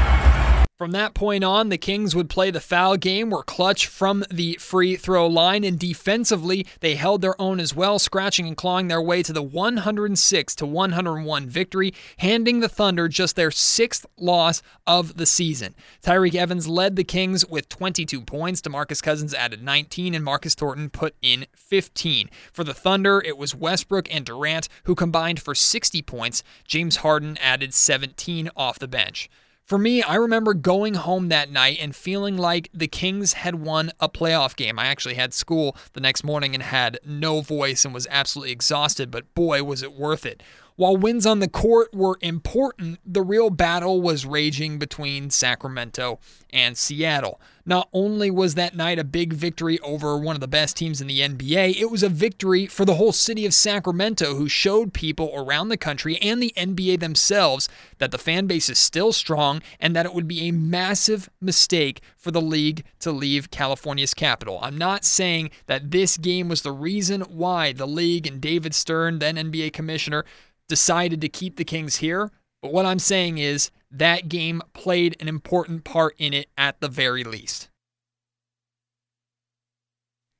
From 0.78 0.92
that 0.92 1.12
point 1.12 1.42
on, 1.42 1.70
the 1.70 1.76
Kings 1.76 2.14
would 2.14 2.30
play 2.30 2.52
the 2.52 2.60
foul 2.60 2.96
game, 2.96 3.30
were 3.30 3.42
clutch 3.42 3.88
from 3.88 4.24
the 4.30 4.54
free 4.60 4.94
throw 4.94 5.26
line, 5.26 5.64
and 5.64 5.76
defensively, 5.76 6.64
they 6.78 6.94
held 6.94 7.20
their 7.20 7.34
own 7.42 7.58
as 7.58 7.74
well, 7.74 7.98
scratching 7.98 8.46
and 8.46 8.56
clawing 8.56 8.86
their 8.86 9.02
way 9.02 9.24
to 9.24 9.32
the 9.32 9.42
106 9.42 10.54
to 10.54 10.64
101 10.64 11.48
victory, 11.48 11.92
handing 12.18 12.60
the 12.60 12.68
Thunder 12.68 13.08
just 13.08 13.34
their 13.34 13.50
sixth 13.50 14.06
loss 14.16 14.62
of 14.86 15.16
the 15.16 15.26
season. 15.26 15.74
Tyreke 16.00 16.36
Evans 16.36 16.68
led 16.68 16.94
the 16.94 17.02
Kings 17.02 17.44
with 17.44 17.68
22 17.68 18.20
points. 18.20 18.60
DeMarcus 18.60 19.02
Cousins 19.02 19.34
added 19.34 19.60
19, 19.60 20.14
and 20.14 20.24
Marcus 20.24 20.54
Thornton 20.54 20.90
put 20.90 21.16
in 21.20 21.46
15. 21.56 22.30
For 22.52 22.62
the 22.62 22.72
Thunder, 22.72 23.20
it 23.26 23.36
was 23.36 23.52
Westbrook 23.52 24.14
and 24.14 24.24
Durant 24.24 24.68
who 24.84 24.94
combined 24.94 25.42
for 25.42 25.56
60 25.56 26.02
points. 26.02 26.44
James 26.64 26.98
Harden 26.98 27.36
added 27.38 27.74
17 27.74 28.48
off 28.56 28.78
the 28.78 28.86
bench. 28.86 29.28
For 29.68 29.76
me, 29.76 30.02
I 30.02 30.14
remember 30.14 30.54
going 30.54 30.94
home 30.94 31.28
that 31.28 31.50
night 31.50 31.76
and 31.78 31.94
feeling 31.94 32.38
like 32.38 32.70
the 32.72 32.88
Kings 32.88 33.34
had 33.34 33.56
won 33.56 33.92
a 34.00 34.08
playoff 34.08 34.56
game. 34.56 34.78
I 34.78 34.86
actually 34.86 35.16
had 35.16 35.34
school 35.34 35.76
the 35.92 36.00
next 36.00 36.24
morning 36.24 36.54
and 36.54 36.62
had 36.62 36.98
no 37.04 37.42
voice 37.42 37.84
and 37.84 37.92
was 37.92 38.06
absolutely 38.10 38.50
exhausted, 38.50 39.10
but 39.10 39.34
boy, 39.34 39.62
was 39.62 39.82
it 39.82 39.92
worth 39.92 40.24
it. 40.24 40.42
While 40.78 40.96
wins 40.96 41.26
on 41.26 41.40
the 41.40 41.48
court 41.48 41.92
were 41.92 42.18
important, 42.20 43.00
the 43.04 43.20
real 43.20 43.50
battle 43.50 44.00
was 44.00 44.24
raging 44.24 44.78
between 44.78 45.28
Sacramento 45.28 46.20
and 46.50 46.78
Seattle. 46.78 47.40
Not 47.66 47.88
only 47.92 48.30
was 48.30 48.54
that 48.54 48.76
night 48.76 48.98
a 48.98 49.04
big 49.04 49.32
victory 49.32 49.80
over 49.80 50.16
one 50.16 50.36
of 50.36 50.40
the 50.40 50.46
best 50.46 50.76
teams 50.76 51.00
in 51.00 51.08
the 51.08 51.20
NBA, 51.20 51.76
it 51.78 51.90
was 51.90 52.04
a 52.04 52.08
victory 52.08 52.66
for 52.66 52.84
the 52.84 52.94
whole 52.94 53.10
city 53.10 53.44
of 53.44 53.52
Sacramento, 53.52 54.36
who 54.36 54.48
showed 54.48 54.94
people 54.94 55.32
around 55.34 55.68
the 55.68 55.76
country 55.76 56.16
and 56.18 56.40
the 56.40 56.54
NBA 56.56 57.00
themselves 57.00 57.68
that 57.98 58.12
the 58.12 58.16
fan 58.16 58.46
base 58.46 58.70
is 58.70 58.78
still 58.78 59.12
strong 59.12 59.60
and 59.80 59.96
that 59.96 60.06
it 60.06 60.14
would 60.14 60.28
be 60.28 60.48
a 60.48 60.52
massive 60.52 61.28
mistake 61.40 62.00
for 62.16 62.30
the 62.30 62.40
league 62.40 62.84
to 63.00 63.10
leave 63.10 63.50
California's 63.50 64.14
capital. 64.14 64.60
I'm 64.62 64.78
not 64.78 65.04
saying 65.04 65.50
that 65.66 65.90
this 65.90 66.16
game 66.16 66.48
was 66.48 66.62
the 66.62 66.72
reason 66.72 67.22
why 67.22 67.72
the 67.72 67.86
league 67.86 68.28
and 68.28 68.40
David 68.40 68.74
Stern, 68.74 69.18
then 69.18 69.36
NBA 69.36 69.72
commissioner, 69.72 70.24
decided 70.68 71.20
to 71.20 71.28
keep 71.28 71.56
the 71.56 71.64
Kings 71.64 71.96
here. 71.96 72.30
But 72.62 72.72
what 72.72 72.86
I'm 72.86 72.98
saying 72.98 73.38
is 73.38 73.70
that 73.90 74.28
game 74.28 74.62
played 74.72 75.16
an 75.20 75.28
important 75.28 75.84
part 75.84 76.14
in 76.18 76.32
it 76.34 76.48
at 76.56 76.80
the 76.80 76.88
very 76.88 77.24
least. 77.24 77.68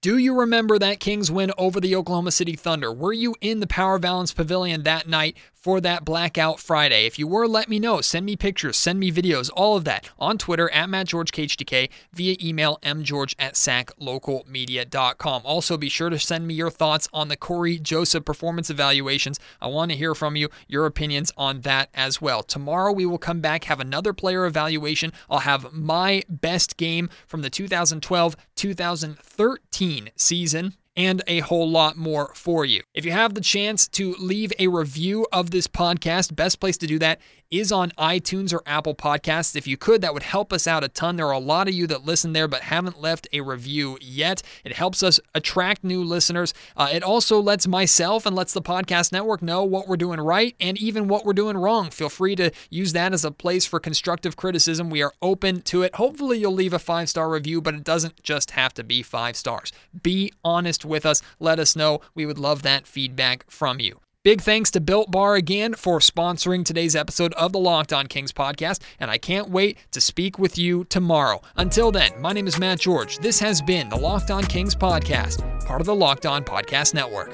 Do 0.01 0.17
you 0.17 0.39
remember 0.39 0.79
that 0.79 1.01
Kings 1.01 1.29
win 1.29 1.51
over 1.59 1.81
the 1.81 1.97
Oklahoma 1.97 2.31
City 2.31 2.55
Thunder? 2.55 2.93
Were 2.93 3.13
you 3.13 3.35
in 3.41 3.59
the 3.59 3.67
Power 3.67 3.99
Balance 3.99 4.33
Pavilion 4.33 4.85
that 4.85 5.09
night 5.09 5.37
for 5.69 5.83
that 5.83 6.03
Blackout 6.03 6.59
Friday? 6.59 7.05
If 7.05 7.19
you 7.19 7.27
were, 7.27 7.47
let 7.47 7.69
me 7.69 7.79
know. 7.79 8.01
Send 8.01 8.25
me 8.25 8.37
pictures, 8.37 8.79
send 8.79 8.99
me 8.99 9.13
videos, 9.13 9.51
all 9.53 9.77
of 9.77 9.85
that 9.85 10.09
on 10.19 10.39
Twitter 10.39 10.71
at 10.71 10.89
MattGeorgeKHTK 10.89 11.91
via 12.11 12.37
email 12.43 12.79
mgeorge 12.83 13.35
at 13.39 13.53
saclocalmedia.com. 13.53 15.43
Also, 15.45 15.77
be 15.77 15.91
sure 15.91 16.09
to 16.09 16.19
send 16.19 16.47
me 16.47 16.55
your 16.55 16.71
thoughts 16.71 17.07
on 17.13 17.29
the 17.29 17.37
Cory 17.37 17.79
Joseph 17.79 18.25
performance 18.25 18.71
evaluations. 18.71 19.39
I 19.61 19.67
want 19.67 19.91
to 19.91 19.97
hear 19.99 20.15
from 20.15 20.37
you, 20.37 20.49
your 20.69 20.87
opinions 20.87 21.33
on 21.37 21.61
that 21.61 21.91
as 21.93 22.19
well. 22.19 22.43
Tomorrow 22.43 22.93
we 22.93 23.05
will 23.05 23.19
come 23.19 23.43
back, 23.43 23.65
have 23.65 23.79
another 23.79 24.15
player 24.15 24.47
evaluation. 24.47 25.13
I'll 25.29 25.41
have 25.41 25.75
my 25.75 26.23
best 26.31 26.79
game 26.79 27.11
from 27.27 27.43
the 27.43 27.51
2012 27.51 28.37
2013 28.57 30.11
season 30.17 30.77
and 30.99 31.23
a 31.29 31.39
whole 31.39 31.71
lot 31.71 31.97
more 31.97 32.33
for 32.35 32.65
you. 32.65 32.83
If 32.93 33.05
you 33.05 33.13
have 33.13 33.35
the 33.35 33.41
chance 33.41 33.87
to 33.89 34.17
leave 34.19 34.53
a 34.59 34.67
review 34.67 35.29
of 35.33 35.53
this 35.53 35.69
podcast, 35.69 36.35
best 36.35 36.59
place 36.59 36.77
to 36.79 36.89
do 36.89 36.99
that 36.99 37.21
is 37.51 37.73
on 37.73 37.91
iTunes 37.93 38.53
or 38.53 38.63
Apple 38.67 38.95
Podcasts. 38.95 39.57
If 39.57 39.67
you 39.67 39.77
could, 39.77 40.03
that 40.03 40.13
would 40.13 40.23
help 40.23 40.53
us 40.53 40.67
out 40.67 40.85
a 40.85 40.89
ton. 40.89 41.17
There 41.17 41.27
are 41.27 41.33
a 41.33 41.39
lot 41.39 41.69
of 41.69 41.75
you 41.75 41.87
that 41.87 42.05
listen 42.05 42.33
there 42.33 42.49
but 42.49 42.63
haven't 42.63 43.01
left 43.01 43.27
a 43.33 43.41
review 43.41 43.97
yet. 44.01 44.43
It 44.65 44.75
helps 44.75 45.03
us 45.03 45.19
attract 45.35 45.83
new 45.83 46.05
listeners. 46.05 46.53
Uh, 46.77 46.89
it 46.93 47.03
also 47.03 47.41
lets 47.41 47.67
myself 47.67 48.27
and 48.27 48.37
lets 48.37 48.53
the 48.53 48.61
podcast 48.61 49.13
network 49.13 49.41
know 49.41 49.65
what 49.65 49.89
we're 49.89 49.97
doing 49.97 50.21
right 50.21 50.55
and 50.61 50.77
even 50.79 51.09
what 51.09 51.25
we're 51.25 51.33
doing 51.33 51.57
wrong. 51.57 51.91
Feel 51.91 52.11
free 52.11 52.37
to 52.37 52.51
use 52.71 52.93
that 52.93 53.13
as 53.13 53.25
a 53.25 53.31
place 53.31 53.65
for 53.65 53.81
constructive 53.81 54.37
criticism. 54.37 54.91
We 54.91 55.03
are 55.03 55.15
open 55.23 55.63
to 55.63 55.83
it. 55.83 55.95
Hopefully, 55.95 56.39
you'll 56.39 56.53
leave 56.53 56.75
a 56.75 56.79
five 56.79 57.09
star 57.09 57.31
review, 57.31 57.61
but 57.61 57.75
it 57.75 57.85
doesn't 57.85 58.23
just 58.23 58.53
have 58.53 58.75
to 58.75 58.85
be 58.85 59.03
five 59.03 59.37
stars. 59.37 59.73
Be 60.03 60.33
honest 60.45 60.85
with 60.89 61.07
us. 61.07 61.23
Let 61.39 61.59
us 61.59 61.77
know. 61.77 62.01
We 62.15 62.27
would 62.27 62.39
love 62.39 62.63
that 62.63 62.87
feedback 62.87 63.49
from 63.51 63.79
you. 63.79 64.01
Big 64.25 64.43
thanks 64.43 64.71
to 64.73 64.81
Built 64.81 65.11
Bar 65.11 65.37
again 65.37 65.75
for 65.75 66.01
sponsoring 66.01 66.65
today's 66.65 66.97
episode 66.97 67.33
of 67.35 67.53
the 67.53 67.59
Locked 67.59 67.93
On 67.93 68.07
Kings 68.09 68.33
podcast, 68.33 68.83
and 68.99 69.11
I 69.11 69.17
can't 69.17 69.49
wait 69.49 69.79
to 69.93 70.01
speak 70.01 70.39
with 70.39 70.59
you 70.59 70.85
tomorrow. 70.85 71.41
Until 71.57 71.93
then, 71.93 72.11
my 72.21 72.33
name 72.33 72.49
is 72.49 72.59
Matt 72.59 72.81
George. 72.81 73.19
This 73.19 73.39
has 73.41 73.63
been 73.63 73.89
the 73.89 73.97
Locked 73.97 74.31
On 74.31 74.43
Kings 74.43 74.75
podcast, 74.75 75.65
part 75.65 75.81
of 75.81 75.87
the 75.87 75.95
Locked 75.95 76.27
On 76.27 76.43
Podcast 76.43 76.95
Network. 76.95 77.33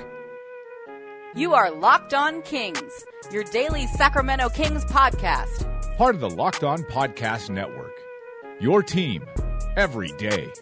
You 1.34 1.54
are 1.54 1.70
Locked 1.72 2.14
On 2.14 2.42
Kings, 2.42 3.04
your 3.32 3.44
daily 3.44 3.86
Sacramento 3.88 4.50
Kings 4.50 4.84
podcast. 4.84 5.66
Part 5.96 6.14
of 6.14 6.20
the 6.20 6.30
Locked 6.30 6.64
On 6.64 6.84
Podcast 6.84 7.50
Network. 7.50 7.98
Your 8.60 8.82
team 8.84 9.24
every 9.76 10.12
day. 10.12 10.52